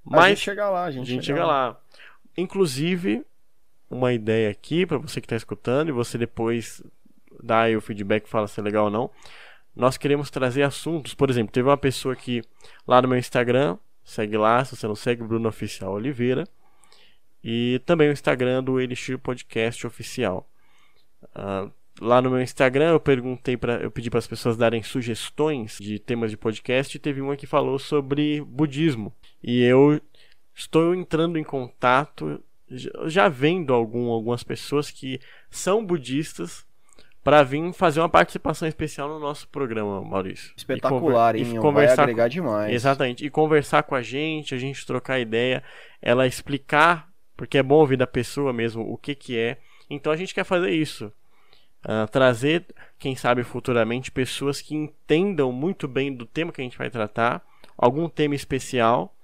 [0.05, 1.69] Mas a gente chega lá, a gente, a gente chega, chega lá.
[1.69, 1.81] lá.
[2.37, 3.25] Inclusive,
[3.91, 6.83] uma ideia aqui para você que está escutando e você depois
[7.43, 9.11] dá aí o feedback fala se é legal ou não.
[9.75, 12.43] Nós queremos trazer assuntos, por exemplo, teve uma pessoa que
[12.87, 16.45] lá no meu Instagram, segue lá, se você não segue, Bruno Oficial Oliveira,
[17.43, 20.49] e também o Instagram do Elixir Podcast Oficial.
[21.35, 21.71] Uh,
[22.01, 25.99] lá no meu Instagram eu perguntei para eu pedi para as pessoas darem sugestões de
[25.99, 30.01] temas de podcast e teve uma que falou sobre budismo e eu
[30.55, 32.41] estou entrando em contato
[33.07, 35.21] já vendo algum, algumas pessoas que
[35.51, 36.67] são budistas
[37.23, 40.53] para vir fazer uma participação especial no nosso programa, Maurício.
[40.57, 41.57] Espetacular, e hein?
[41.57, 42.31] E conversar vai agregar com...
[42.31, 42.73] demais.
[42.73, 43.27] Exatamente.
[43.27, 45.61] E conversar com a gente, a gente trocar ideia,
[46.01, 49.59] ela explicar, porque é bom ouvir da pessoa mesmo o que que é.
[49.91, 51.13] Então a gente quer fazer isso.
[51.87, 52.67] Uh, trazer,
[52.99, 57.47] quem sabe futuramente, pessoas que entendam muito bem do tema que a gente vai tratar,
[57.79, 59.15] algum tema especial,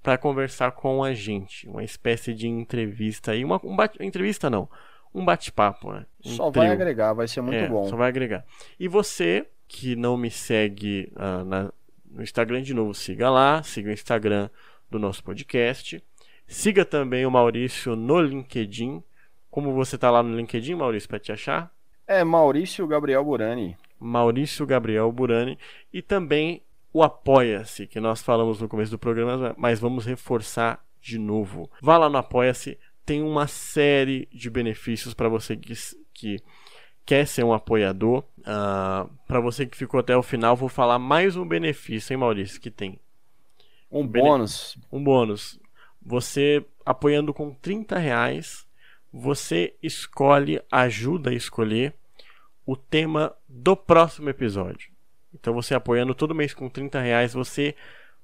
[0.00, 1.68] para conversar com a gente.
[1.68, 3.44] Uma espécie de entrevista aí.
[3.44, 4.68] Uma um bate, entrevista não,
[5.12, 5.92] um bate-papo.
[5.92, 6.06] Né?
[6.24, 6.64] Um só trio.
[6.64, 7.88] vai agregar, vai ser muito é, bom.
[7.88, 8.44] Só vai agregar.
[8.78, 11.72] E você que não me segue uh, na,
[12.08, 14.48] no Instagram de novo, siga lá, siga o Instagram
[14.88, 16.00] do nosso podcast.
[16.46, 19.02] Siga também o Maurício no LinkedIn.
[19.50, 21.72] Como você está lá no LinkedIn, Maurício, para te achar?
[22.10, 23.76] É Maurício Gabriel Burani.
[24.00, 25.56] Maurício Gabriel Burani.
[25.92, 26.60] E também
[26.92, 31.70] o Apoia-se, que nós falamos no começo do programa, mas vamos reforçar de novo.
[31.80, 32.76] Vá lá no Apoia-se,
[33.06, 35.72] tem uma série de benefícios para você que,
[36.12, 36.42] que,
[37.06, 38.24] quer ser um apoiador.
[38.38, 42.16] Uh, ah, para você que ficou até o final, vou falar mais um benefício, hein,
[42.18, 42.98] Maurício, que tem.
[43.88, 44.76] Um bônus.
[44.90, 45.60] Um bônus.
[46.04, 48.66] Você apoiando com 30 reais,
[49.12, 51.94] você escolhe, ajuda a escolher
[52.70, 54.92] o tema do próximo episódio.
[55.34, 57.74] Então você apoiando todo mês com 30 reais, você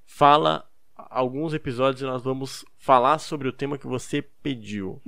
[0.05, 0.65] fala
[0.95, 5.01] alguns episódios e nós vamos falar sobre o tema que você pediu.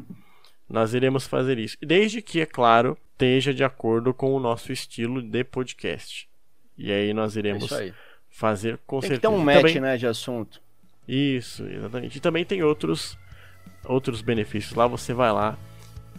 [0.68, 1.78] Nós iremos fazer isso.
[1.82, 6.28] Desde que, é claro, esteja de acordo com o nosso estilo de podcast.
[6.78, 7.94] E aí nós iremos é
[8.30, 9.22] fazer com tem certeza.
[9.22, 9.80] Tem que ter um match, também...
[9.80, 10.62] né, de assunto.
[11.08, 12.18] Isso, exatamente.
[12.18, 13.18] E também tem outros
[13.86, 14.74] outros benefícios.
[14.74, 15.58] Lá você vai lá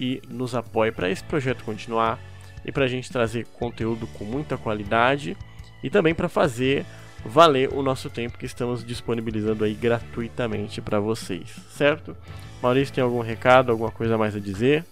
[0.00, 2.18] e nos apoie para esse projeto continuar
[2.64, 5.36] e para a gente trazer conteúdo com muita qualidade
[5.82, 6.84] e também para fazer
[7.24, 12.16] valer o nosso tempo que estamos disponibilizando aí gratuitamente para vocês, certo?
[12.62, 14.84] Maurício, tem algum recado, alguma coisa mais a dizer?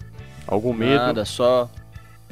[0.46, 0.96] Algum medo?
[0.96, 1.70] Nada, só.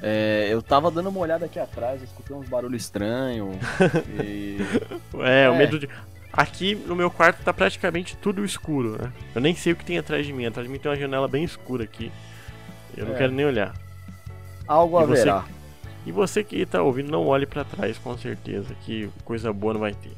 [0.03, 3.57] É, eu tava dando uma olhada aqui atrás, escutei uns barulhos estranhos.
[4.23, 4.59] e...
[5.21, 5.89] é, é, o medo de.
[6.33, 9.11] Aqui no meu quarto tá praticamente tudo escuro, né?
[9.35, 10.45] Eu nem sei o que tem atrás de mim.
[10.45, 12.13] Atrás de mim tem uma janela bem escura aqui.
[12.95, 13.19] Eu não é.
[13.19, 13.75] quero nem olhar.
[14.67, 15.41] Algo e haverá.
[15.41, 15.57] Você...
[16.07, 19.81] E você que tá ouvindo, não olhe para trás, com certeza, que coisa boa não
[19.81, 20.13] vai ter.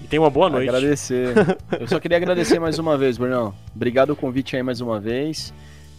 [0.00, 0.68] E tenha uma boa noite.
[0.68, 1.34] Agradecer.
[1.78, 3.52] Eu só queria agradecer mais uma vez, Brunão.
[3.74, 5.52] Obrigado o convite aí mais uma vez.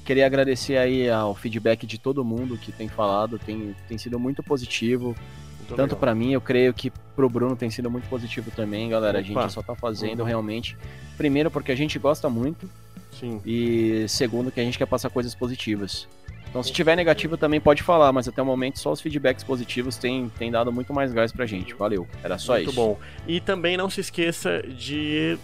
[0.06, 4.42] Queria agradecer aí ao feedback de todo mundo que tem falado, tem, tem sido muito
[4.42, 5.16] positivo.
[5.60, 9.20] Muito tanto para mim, eu creio que pro Bruno tem sido muito positivo também, galera.
[9.20, 9.28] Opa.
[9.28, 10.26] A gente só tá fazendo uhum.
[10.26, 10.78] realmente.
[11.18, 12.70] Primeiro, porque a gente gosta muito.
[13.12, 13.42] Sim.
[13.46, 16.08] E segundo, que a gente quer passar coisas positivas.
[16.54, 19.98] Então, se tiver negativo, também pode falar, mas até o momento só os feedbacks positivos
[19.98, 21.74] têm, têm dado muito mais gás pra gente.
[21.74, 22.08] Valeu.
[22.24, 22.80] Era só muito isso.
[22.80, 23.00] Muito bom.
[23.28, 25.40] E também não se esqueça de ir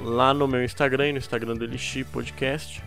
[0.00, 2.82] lá no meu Instagram e no Instagram do Elixir Podcast,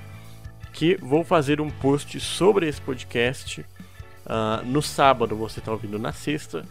[0.73, 5.34] que vou fazer um post sobre esse podcast uh, no sábado.
[5.38, 6.65] Você está ouvindo na sexta,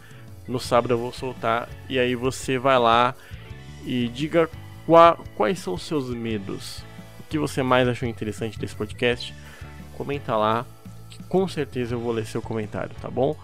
[0.47, 3.15] no sábado eu vou soltar e aí você vai lá
[3.83, 4.47] e diga
[4.85, 6.83] qua, quais são os seus medos,
[7.19, 9.33] o que você mais achou interessante desse podcast.
[9.97, 10.67] Comenta lá
[11.29, 13.35] com certeza eu vou ler seu comentário, tá bom?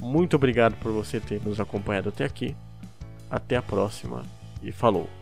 [0.00, 2.56] Muito obrigado por você ter nos acompanhado até aqui.
[3.30, 4.22] Até a próxima
[4.62, 5.17] e falou!